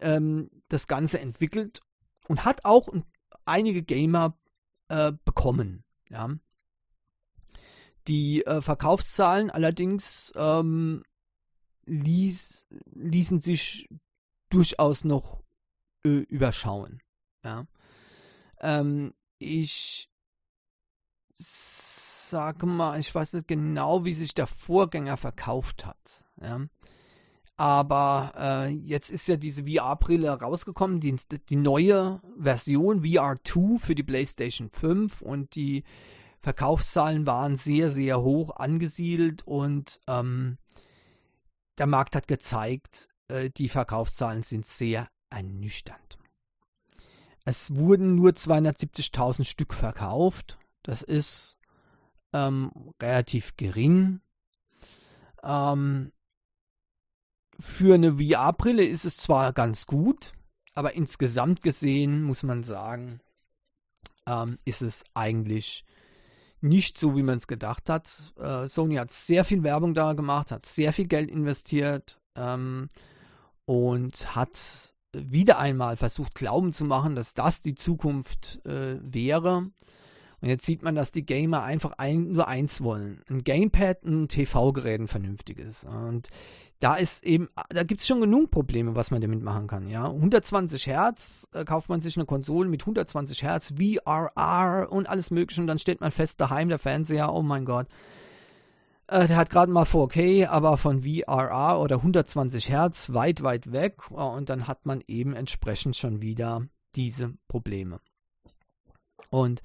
[0.00, 1.80] ähm, das Ganze entwickelt
[2.28, 2.88] und hat auch
[3.44, 4.36] einige Gamer
[4.88, 5.84] äh, bekommen.
[6.08, 6.28] Ja.
[8.08, 11.02] Die äh, Verkaufszahlen allerdings ähm,
[11.86, 13.88] ließ, ließen sich
[14.48, 15.42] durchaus noch
[16.04, 17.00] äh, überschauen.
[17.44, 17.66] Ja.
[18.60, 20.09] Ähm, ich
[22.30, 26.24] sage mal, ich weiß nicht genau, wie sich der Vorgänger verkauft hat.
[26.40, 26.60] Ja.
[27.56, 31.16] Aber äh, jetzt ist ja diese VR-Brille rausgekommen, die,
[31.50, 35.84] die neue Version VR2 für die PlayStation 5 und die
[36.40, 40.56] Verkaufszahlen waren sehr, sehr hoch angesiedelt und ähm,
[41.76, 46.18] der Markt hat gezeigt, äh, die Verkaufszahlen sind sehr ernüchternd.
[47.44, 50.58] Es wurden nur 270.000 Stück verkauft.
[50.82, 51.56] Das ist
[52.32, 52.70] ähm,
[53.00, 54.20] relativ gering.
[55.42, 56.12] Ähm,
[57.58, 60.32] für eine VR-Brille ist es zwar ganz gut,
[60.74, 63.20] aber insgesamt gesehen muss man sagen,
[64.26, 65.84] ähm, ist es eigentlich
[66.60, 68.32] nicht so, wie man es gedacht hat.
[68.38, 72.88] Äh, Sony hat sehr viel Werbung da gemacht, hat sehr viel Geld investiert ähm,
[73.64, 79.70] und hat wieder einmal versucht, glauben zu machen, dass das die Zukunft äh, wäre.
[80.40, 83.22] Und jetzt sieht man, dass die Gamer einfach ein, nur eins wollen.
[83.28, 85.84] Ein Gamepad, ein TV-Gerät, ein vernünftiges.
[85.84, 86.28] Und
[86.80, 89.88] da ist eben, da gibt es schon genug Probleme, was man damit machen kann.
[89.88, 95.30] Ja, 120 Hertz äh, kauft man sich eine Konsole mit 120 Hertz, VRR und alles
[95.30, 97.34] Mögliche und dann steht man fest daheim der Fernseher.
[97.34, 97.86] Oh mein Gott,
[99.08, 104.10] äh, der hat gerade mal 4K, aber von VRR oder 120 Hertz weit, weit weg
[104.10, 106.62] und dann hat man eben entsprechend schon wieder
[106.96, 108.00] diese Probleme.
[109.28, 109.60] Und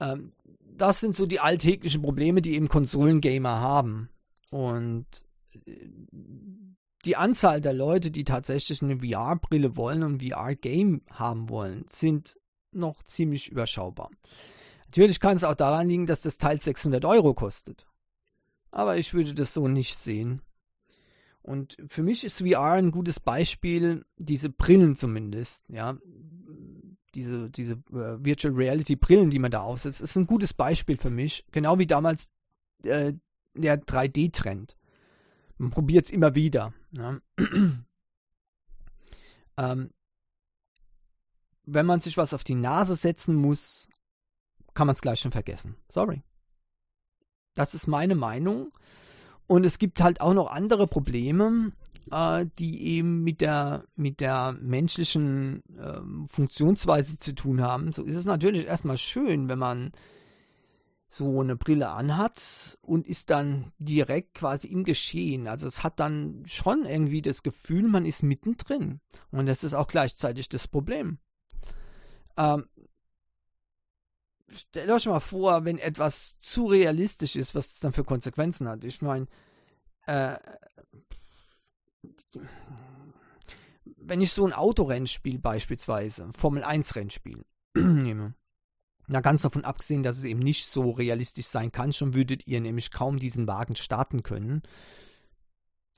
[0.00, 0.32] ähm,
[0.76, 4.10] das sind so die alltäglichen Probleme, die eben Konsolengamer haben.
[4.50, 5.06] Und
[7.04, 12.36] die Anzahl der Leute, die tatsächlich eine VR-Brille wollen und ein VR-Game haben wollen, sind
[12.72, 14.10] noch ziemlich überschaubar.
[14.86, 17.86] Natürlich kann es auch daran liegen, dass das Teil 600 Euro kostet.
[18.70, 20.42] Aber ich würde das so nicht sehen.
[21.42, 25.96] Und für mich ist VR ein gutes Beispiel, diese Brillen zumindest, ja,
[27.16, 31.10] diese, diese äh, Virtual Reality Brillen, die man da aufsetzt, ist ein gutes Beispiel für
[31.10, 31.44] mich.
[31.50, 32.28] Genau wie damals
[32.82, 33.14] äh,
[33.54, 34.76] der 3D-Trend.
[35.56, 36.74] Man probiert es immer wieder.
[36.90, 37.22] Ne?
[39.56, 39.90] ähm,
[41.64, 43.88] wenn man sich was auf die Nase setzen muss,
[44.74, 45.76] kann man es gleich schon vergessen.
[45.88, 46.22] Sorry.
[47.54, 48.72] Das ist meine Meinung.
[49.46, 51.72] Und es gibt halt auch noch andere Probleme,
[52.10, 57.92] äh, die eben mit der, mit der menschlichen äh, Funktionsweise zu tun haben.
[57.92, 59.92] So ist es natürlich erstmal schön, wenn man
[61.08, 65.46] so eine Brille anhat und ist dann direkt quasi im Geschehen.
[65.46, 69.00] Also es hat dann schon irgendwie das Gefühl, man ist mittendrin.
[69.30, 71.18] Und das ist auch gleichzeitig das Problem.
[72.36, 72.66] Ähm,
[74.48, 78.84] stellt euch mal vor, wenn etwas zu realistisch ist, was das dann für Konsequenzen hat.
[78.84, 79.26] Ich meine,
[80.06, 80.36] äh,
[84.06, 88.34] wenn ich so ein Autorennspiel beispielsweise, Formel 1 Rennspiel nehme,
[89.08, 92.60] na, ganz davon abgesehen, dass es eben nicht so realistisch sein kann, schon würdet ihr
[92.60, 94.62] nämlich kaum diesen Wagen starten können.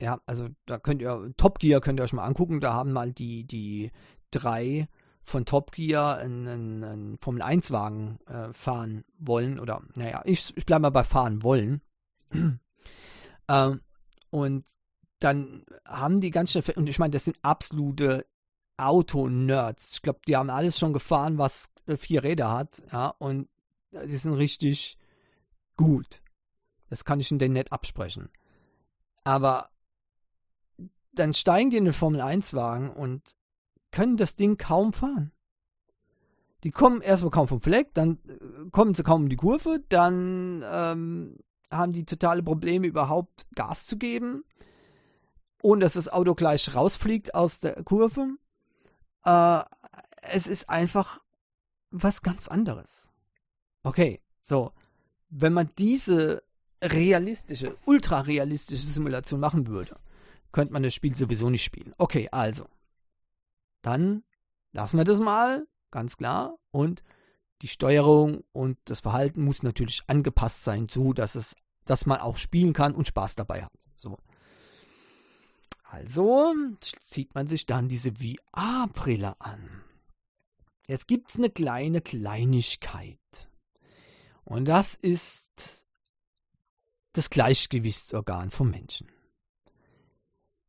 [0.01, 3.13] Ja, also da könnt ihr, Top Gear könnt ihr euch mal angucken, da haben mal
[3.13, 3.91] die, die
[4.31, 4.89] drei
[5.25, 10.67] von Top Gear einen, einen Formel 1 Wagen äh, fahren wollen oder, naja, ich, ich
[10.67, 11.81] bleibe mal bei fahren wollen.
[13.49, 13.81] ähm,
[14.31, 14.65] und
[15.21, 18.27] dann haben die ganz schnell, und ich meine, das sind absolute
[18.77, 19.95] Auto-Nerds.
[19.95, 23.49] Ich glaube, die haben alles schon gefahren, was äh, vier Räder hat, ja, und
[23.93, 24.99] die sind richtig
[25.77, 26.23] gut.
[26.91, 28.31] Das kann ich denen nicht absprechen.
[29.25, 29.71] Aber
[31.13, 33.37] dann steigen die in den Formel-1-Wagen und
[33.91, 35.33] können das Ding kaum fahren.
[36.65, 40.65] Die kommen erstmal kaum vom Fleck, dann äh, kommen sie kaum um die Kurve, dann
[40.69, 41.37] ähm,
[41.71, 44.45] haben die totale Probleme, überhaupt Gas zu geben,
[45.63, 48.37] ohne dass das Auto gleich rausfliegt aus der Kurve.
[49.25, 49.63] Äh,
[50.23, 51.21] es ist einfach
[51.91, 53.09] was ganz anderes.
[53.83, 54.73] Okay, so,
[55.31, 56.43] wenn man diese
[56.83, 59.97] realistische, ultra realistische Simulation machen würde,
[60.53, 61.95] könnte man das Spiel sowieso nicht spielen.
[61.99, 62.67] Okay, also.
[63.83, 64.25] Dann
[64.73, 66.57] lassen wir das mal, ganz klar.
[66.71, 67.03] Und
[67.63, 72.37] die Steuerung und das Verhalten muss natürlich angepasst sein, so dass es, dass man auch
[72.37, 73.73] spielen kann und Spaß dabei hat.
[73.97, 74.19] So.
[75.91, 76.55] Also
[77.01, 79.83] zieht man sich dann diese VR-Brille an.
[80.87, 83.49] Jetzt gibt es eine kleine Kleinigkeit.
[84.45, 85.87] Und das ist
[87.13, 89.09] das Gleichgewichtsorgan vom Menschen.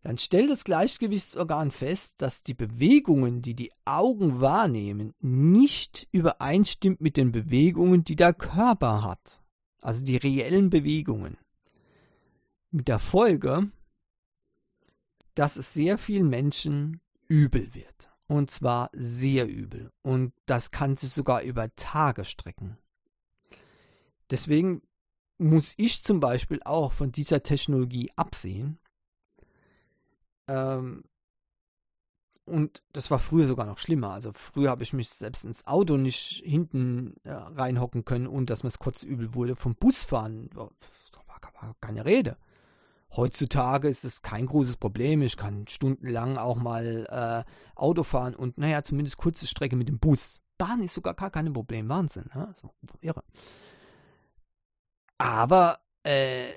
[0.02, 7.18] Dann stellt das Gleichgewichtsorgan fest, dass die Bewegungen, die die Augen wahrnehmen, nicht übereinstimmt mit
[7.18, 9.42] den Bewegungen, die der Körper hat.
[9.82, 11.38] Also die reellen Bewegungen.
[12.72, 13.70] Mit der Folge,
[15.40, 18.12] dass es sehr vielen Menschen übel wird.
[18.28, 19.90] Und zwar sehr übel.
[20.02, 22.78] Und das kann sich sogar über Tage strecken.
[24.30, 24.82] Deswegen
[25.38, 28.80] muss ich zum Beispiel auch von dieser Technologie absehen.
[30.50, 31.06] Ähm,
[32.44, 34.12] und das war früher sogar noch schlimmer.
[34.12, 38.64] Also früher habe ich mich selbst ins Auto nicht hinten äh, reinhocken können und dass
[38.64, 39.56] mir es kurz übel wurde.
[39.56, 40.72] Vom Busfahren war,
[41.62, 42.36] war keine Rede.
[43.16, 45.22] Heutzutage ist es kein großes Problem.
[45.22, 47.08] Ich kann stundenlang auch mal
[47.46, 50.42] äh, Auto fahren und naja, zumindest kurze Strecke mit dem Bus.
[50.58, 51.90] Bahn ist sogar gar kein Problem.
[51.90, 52.30] Wahnsinn.
[52.36, 52.54] Ne?
[52.56, 52.70] So,
[53.02, 53.24] irre.
[55.18, 56.50] Aber äh,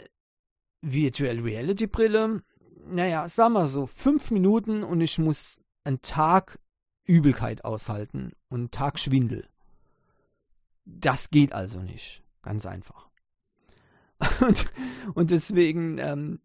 [0.83, 2.43] Virtual Reality Brille,
[2.87, 6.59] naja, sag mal so, fünf Minuten und ich muss einen Tag
[7.05, 9.49] Übelkeit aushalten und einen Tag Schwindel.
[10.85, 12.23] Das geht also nicht.
[12.43, 13.12] Ganz einfach.
[14.41, 14.67] Und,
[15.15, 16.41] und deswegen, ähm,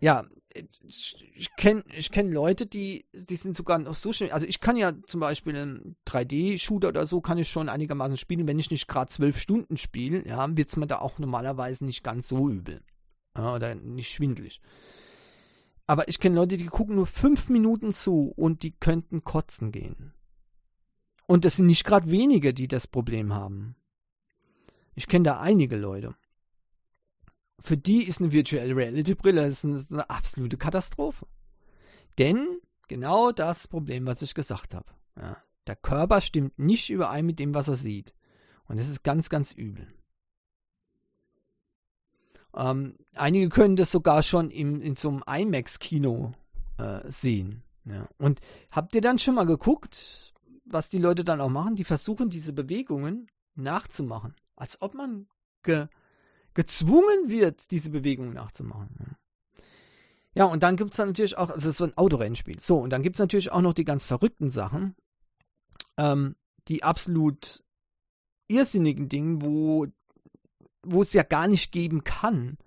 [0.00, 0.24] ja,
[0.82, 4.32] ich kenne ich kenn Leute, die, die sind sogar noch so schnell.
[4.32, 8.48] Also ich kann ja zum Beispiel einen 3D-Shooter oder so, kann ich schon einigermaßen spielen.
[8.48, 12.02] Wenn ich nicht gerade zwölf Stunden spiele, ja, wird es mir da auch normalerweise nicht
[12.02, 12.82] ganz so übel.
[13.36, 14.60] Ja, oder nicht schwindelig.
[15.86, 20.12] Aber ich kenne Leute, die gucken nur fünf Minuten zu und die könnten kotzen gehen.
[21.26, 23.76] Und das sind nicht gerade wenige, die das Problem haben.
[24.94, 26.16] Ich kenne da einige Leute
[27.60, 31.26] für die ist eine Virtual Reality Brille eine, eine absolute Katastrophe.
[32.18, 34.90] Denn genau das Problem, was ich gesagt habe.
[35.16, 35.36] Ja,
[35.66, 38.14] der Körper stimmt nicht überein mit dem, was er sieht.
[38.64, 39.86] Und das ist ganz, ganz übel.
[42.54, 46.32] Ähm, einige können das sogar schon im, in so einem IMAX-Kino
[46.78, 47.62] äh, sehen.
[47.84, 48.08] Ja.
[48.18, 48.40] Und
[48.70, 50.34] habt ihr dann schon mal geguckt,
[50.64, 51.76] was die Leute dann auch machen?
[51.76, 54.34] Die versuchen diese Bewegungen nachzumachen.
[54.56, 55.26] Als ob man
[55.62, 55.88] ge
[56.54, 59.16] gezwungen wird, diese Bewegung nachzumachen.
[60.34, 62.60] Ja, und dann gibt es natürlich auch, also es ist so ein Autorennspiel.
[62.60, 64.94] So, und dann gibt es natürlich auch noch die ganz verrückten Sachen,
[65.96, 66.36] ähm,
[66.68, 67.64] die absolut
[68.48, 69.86] irrsinnigen Dinge, wo,
[71.02, 72.58] es ja gar nicht geben kann.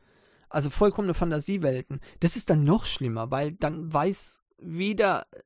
[0.49, 1.99] Also vollkommene Fantasiewelten.
[2.19, 5.39] Das ist dann noch schlimmer, weil dann weiß weder äh,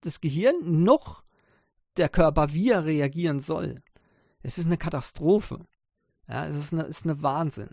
[0.00, 1.22] das Gehirn noch
[1.96, 3.82] der Körper, wie er reagieren soll.
[4.42, 5.64] Es ist eine Katastrophe.
[6.28, 7.70] Ja, es ist eine, ist eine Wahnsinn.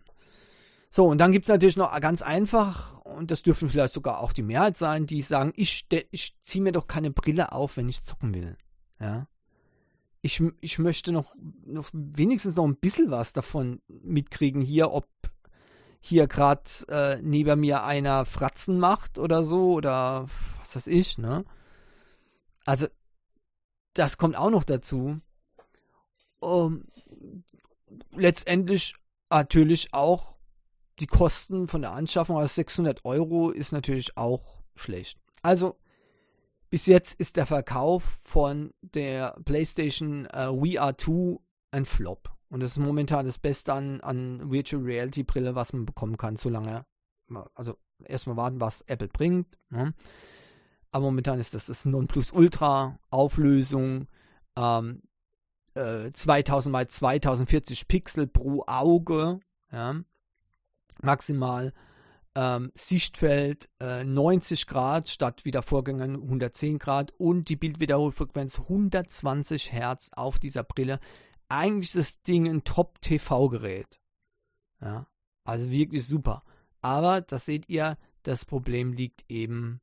[0.89, 4.33] So, und dann gibt es natürlich noch ganz einfach, und das dürfen vielleicht sogar auch
[4.33, 8.03] die Mehrheit sein, die sagen, ich, ich ziehe mir doch keine Brille auf, wenn ich
[8.03, 8.57] zocken will.
[8.99, 9.27] Ja.
[10.21, 11.33] Ich, ich möchte noch,
[11.65, 15.07] noch wenigstens noch ein bisschen was davon mitkriegen hier, ob
[16.01, 20.27] hier gerade äh, neben mir einer Fratzen macht oder so, oder
[20.59, 21.45] was weiß ich, ne?
[22.65, 22.87] Also,
[23.93, 25.19] das kommt auch noch dazu.
[26.39, 26.85] Um,
[28.11, 28.95] letztendlich
[29.29, 30.37] natürlich auch
[30.99, 35.19] die Kosten von der Anschaffung aus 600 Euro ist natürlich auch schlecht.
[35.41, 35.77] Also
[36.69, 41.39] bis jetzt ist der Verkauf von der PlayStation äh, VR2
[41.71, 42.31] ein Flop.
[42.49, 46.35] Und das ist momentan das Beste an, an Virtual Reality Brille, was man bekommen kann,
[46.35, 46.85] solange,
[47.55, 49.47] also erstmal warten, was Apple bringt.
[49.69, 49.93] Ne?
[50.91, 54.07] Aber momentan ist das das Nonplusultra Auflösung.
[54.57, 55.01] Ähm,
[55.74, 59.39] 2000 mal 2040 Pixel pro Auge,
[59.72, 59.95] ja,
[61.01, 61.74] maximal.
[62.34, 69.74] Ähm, Sichtfeld äh, 90 Grad statt wie der Vorgänger 110 Grad und die Bildwiederholfrequenz 120
[69.74, 71.01] Hertz auf dieser Brille.
[71.49, 73.99] Eigentlich ist das Ding ein Top-TV-Gerät.
[74.80, 75.07] Ja,
[75.43, 76.43] also wirklich super.
[76.82, 79.82] Aber das seht ihr, das Problem liegt eben,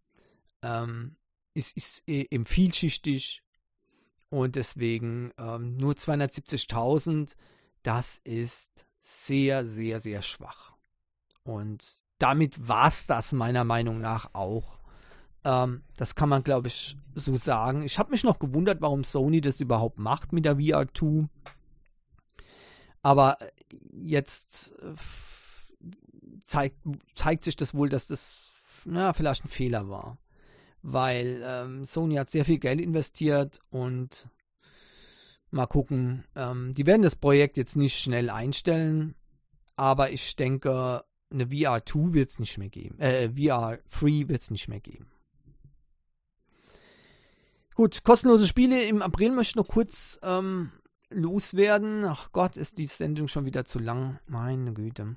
[0.62, 1.16] ähm,
[1.53, 3.43] ist, ist äh, eben vielschichtig
[4.31, 7.35] und deswegen ähm, nur 270.000,
[7.83, 10.74] das ist sehr, sehr, sehr schwach.
[11.45, 11.85] Und
[12.18, 14.79] damit war es das meiner Meinung nach auch
[15.45, 17.83] Ähm, das kann man, glaube ich, so sagen.
[17.83, 21.29] Ich habe mich noch gewundert, warum Sony das überhaupt macht mit der VR2.
[23.03, 23.39] Aber
[23.93, 24.95] jetzt äh,
[26.45, 26.76] zeigt,
[27.14, 28.51] zeigt sich das wohl, dass das
[28.85, 30.18] na, vielleicht ein Fehler war.
[30.83, 34.29] Weil ähm, Sony hat sehr viel Geld investiert und
[35.51, 36.24] mal gucken.
[36.35, 39.14] Ähm, die werden das Projekt jetzt nicht schnell einstellen,
[39.76, 42.99] aber ich denke, eine VR2 wird es nicht mehr geben.
[42.99, 45.11] Äh, VR3 wird es nicht mehr geben.
[47.74, 50.72] Gut, kostenlose Spiele im April möchte ich noch kurz ähm,
[51.11, 52.05] loswerden.
[52.05, 54.18] Ach Gott, ist die Sendung schon wieder zu lang.
[54.26, 55.16] Meine Güte.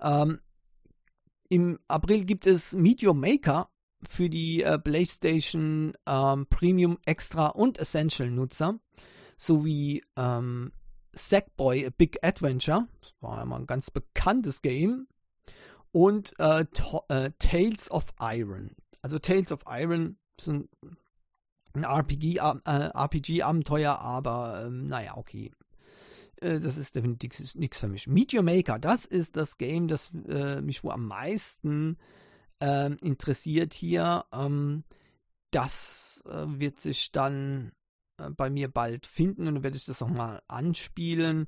[0.00, 0.40] Ähm,
[1.48, 3.70] Im April gibt es Meteor Maker
[4.08, 8.78] für die äh, PlayStation ähm, Premium Extra und Essential Nutzer
[9.36, 10.72] sowie ähm,
[11.12, 12.88] Sackboy A Big Adventure.
[13.00, 15.06] Das war ja mal ein ganz bekanntes Game.
[15.92, 16.64] Und äh,
[17.08, 18.70] äh, Tales of Iron.
[19.00, 20.68] Also Tales of Iron sind
[21.72, 25.52] ein RPG-Abenteuer, äh, aber ähm, naja, okay.
[26.40, 28.06] Äh, das ist definitiv nichts für mich.
[28.06, 31.98] Meteor Maker, das ist das Game, das äh, mich wohl am meisten
[32.64, 34.24] ähm, interessiert hier.
[34.32, 34.84] Ähm,
[35.50, 37.72] das äh, wird sich dann
[38.18, 41.46] äh, bei mir bald finden und dann werde ich das nochmal anspielen.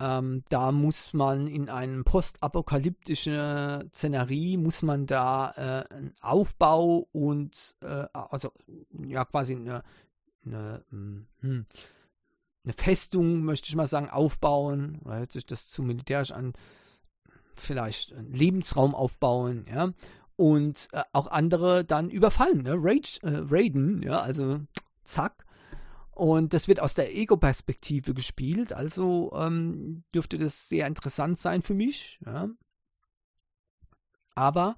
[0.00, 7.76] Ähm, da muss man in einem postapokalyptischen Szenerie, muss man da äh, einen Aufbau und,
[7.80, 8.50] äh, also
[9.06, 9.84] ja quasi eine,
[10.44, 11.66] eine, hm, hm,
[12.64, 15.00] eine Festung, möchte ich mal sagen, aufbauen.
[15.04, 16.54] Oder hört sich das zu militärisch an?
[17.54, 19.92] Vielleicht einen Lebensraum aufbauen, ja.
[20.36, 22.74] Und äh, auch andere dann überfallen, ne?
[22.76, 24.60] Rage, äh, Raiden, ja, also
[25.04, 25.44] zack.
[26.10, 31.74] Und das wird aus der Ego-Perspektive gespielt, also ähm, dürfte das sehr interessant sein für
[31.74, 32.20] mich.
[32.24, 32.48] Ja.
[34.34, 34.76] Aber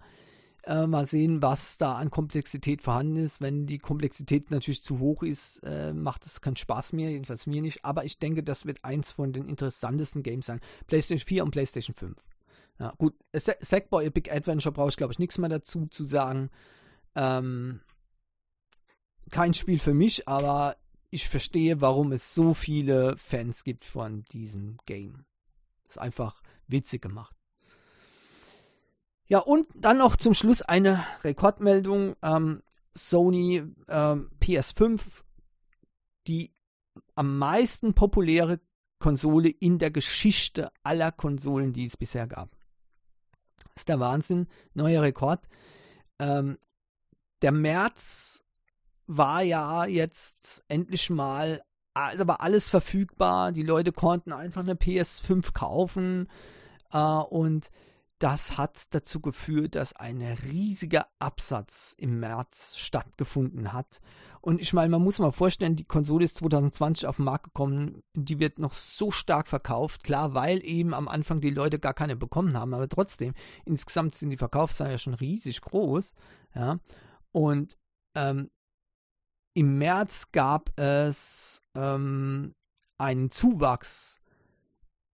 [0.66, 3.40] äh, mal sehen, was da an Komplexität vorhanden ist.
[3.40, 7.62] Wenn die Komplexität natürlich zu hoch ist, äh, macht es keinen Spaß mehr, jedenfalls mir
[7.62, 7.84] nicht.
[7.84, 10.60] Aber ich denke, das wird eins von den interessantesten Games sein.
[10.86, 12.16] PlayStation 4 und PlayStation 5.
[12.78, 16.50] Ja, gut, Sackboy Big Adventure brauche ich, glaube ich, nichts mehr dazu zu sagen.
[17.14, 17.80] Ähm,
[19.30, 20.76] kein Spiel für mich, aber
[21.10, 25.24] ich verstehe, warum es so viele Fans gibt von diesem Game.
[25.88, 27.34] Ist einfach witzig gemacht.
[29.28, 32.16] Ja, und dann noch zum Schluss eine Rekordmeldung.
[32.22, 32.62] Ähm,
[32.94, 35.00] Sony ähm, PS5,
[36.26, 36.54] die
[37.14, 38.60] am meisten populäre
[38.98, 42.55] Konsole in der Geschichte aller Konsolen, die es bisher gab.
[43.76, 44.48] Ist der Wahnsinn.
[44.74, 45.40] Neuer Rekord.
[46.18, 46.58] Ähm,
[47.42, 48.44] der März
[49.06, 51.62] war ja jetzt endlich mal,
[51.94, 53.52] also war alles verfügbar.
[53.52, 56.28] Die Leute konnten einfach eine PS5 kaufen
[56.92, 57.70] äh, und
[58.18, 64.00] das hat dazu geführt, dass ein riesiger Absatz im März stattgefunden hat.
[64.40, 68.02] Und ich meine, man muss mal vorstellen, die Konsole ist 2020 auf den Markt gekommen,
[68.14, 72.16] die wird noch so stark verkauft, klar, weil eben am Anfang die Leute gar keine
[72.16, 76.14] bekommen haben, aber trotzdem, insgesamt sind die Verkaufszahlen ja schon riesig groß,
[76.54, 76.78] ja.
[77.32, 77.76] Und
[78.16, 78.50] ähm,
[79.54, 82.54] im März gab es ähm,
[82.98, 84.20] einen Zuwachs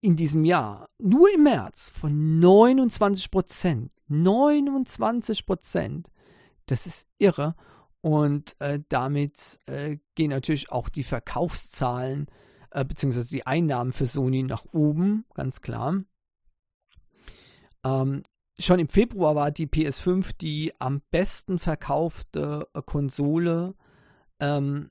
[0.02, 3.92] in diesem Jahr, nur im März, von 29 Prozent.
[4.08, 6.10] 29 Prozent.
[6.66, 7.54] Das ist irre.
[8.00, 12.26] Und äh, damit äh, gehen natürlich auch die Verkaufszahlen
[12.72, 13.22] äh, bzw.
[13.30, 16.02] die Einnahmen für Sony nach oben, ganz klar.
[17.84, 18.24] Ähm,
[18.58, 23.74] schon im Februar war die PS5 die am besten verkaufte äh, Konsole
[24.40, 24.90] ähm,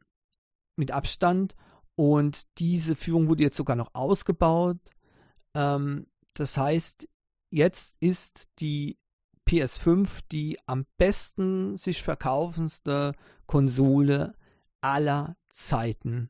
[0.78, 1.56] mit Abstand.
[1.96, 4.78] Und diese Führung wurde jetzt sogar noch ausgebaut.
[5.54, 7.08] Ähm, das heißt,
[7.50, 8.98] jetzt ist die
[9.48, 13.14] PS5 die am besten sich verkaufendste
[13.48, 14.34] Konsole
[14.80, 16.30] aller Zeiten.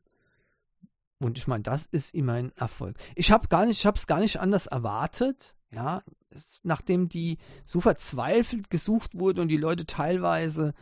[1.18, 2.98] Und ich meine, das ist immer ein Erfolg.
[3.14, 5.54] Ich habe gar nicht, ich habe es gar nicht anders erwartet.
[5.70, 10.74] Ja, es, nachdem die so verzweifelt gesucht wurde und die Leute teilweise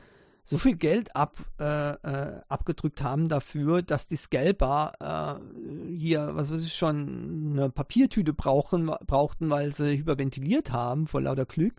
[0.50, 6.50] so viel Geld ab, äh, äh, abgedrückt haben dafür, dass die Scalper äh, hier, was
[6.50, 11.74] weiß ich schon, eine Papiertüte brauchen, brauchten, weil sie hyperventiliert haben vor lauter Glück,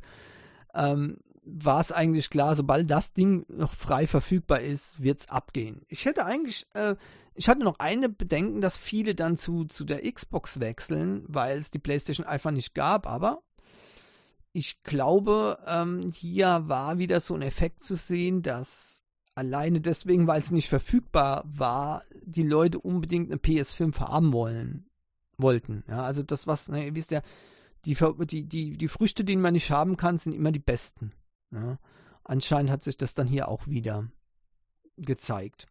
[0.74, 5.82] ähm, war es eigentlich klar, sobald das Ding noch frei verfügbar ist, wird es abgehen.
[5.90, 6.96] Ich hätte eigentlich, äh,
[7.36, 11.72] ich hatte noch eine Bedenken, dass viele dann zu, zu der Xbox wechseln, weil es
[11.72, 13.42] die PlayStation einfach nicht gab, aber
[14.54, 19.04] ich glaube, ähm, hier war wieder so ein Effekt zu sehen, dass
[19.36, 24.89] alleine deswegen, weil es nicht verfügbar war, die Leute unbedingt eine PS5 haben wollen,
[25.38, 25.84] wollten.
[25.88, 27.22] Ja, also das, was, ne, ihr wisst ja,
[27.86, 27.95] die,
[28.26, 31.12] die, die, die Früchte, die man nicht haben kann, sind immer die besten.
[31.52, 31.80] Ja.
[32.24, 34.08] anscheinend hat sich das dann hier auch wieder
[34.95, 35.68] gezeigt.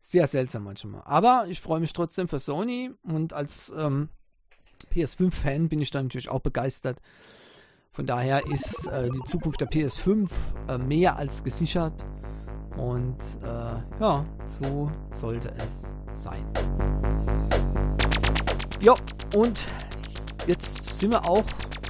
[0.00, 1.02] Sehr seltsam manchmal.
[1.06, 4.10] Aber ich freue mich trotzdem für Sony und als ähm,
[4.92, 7.00] PS5-Fan bin ich dann natürlich auch begeistert.
[7.94, 10.28] Von daher ist äh, die Zukunft der PS5
[10.68, 12.04] äh, mehr als gesichert.
[12.76, 16.44] Und äh, ja, so sollte es sein.
[18.80, 18.96] Ja,
[19.36, 19.60] und
[20.48, 21.44] jetzt sind wir auch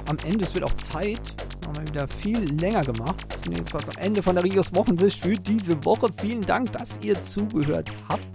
[0.07, 0.45] am Ende.
[0.45, 1.33] Es wird auch Zeit.
[1.65, 3.25] Haben wir wieder viel länger gemacht.
[3.31, 6.05] Wir sind jetzt fast am Ende von der Rios Wochensicht für diese Woche.
[6.21, 8.27] Vielen Dank, dass ihr zugehört habt.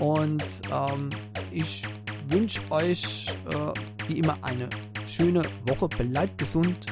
[0.00, 1.08] Und ähm,
[1.52, 1.84] ich
[2.26, 4.68] wünsche euch äh, wie immer eine
[5.06, 5.88] schöne Woche.
[5.88, 6.86] Bleibt gesund,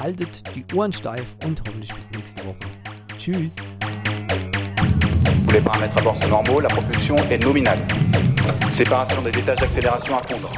[0.00, 2.58] haltet die Ohren steif und hoffentlich bis nächste Woche.
[3.16, 3.52] Tschüss.
[5.52, 7.80] Les paramètres à bord sont normaux, la propulsion est nominale.
[8.72, 10.50] Séparation des étages d'accélération à fondre.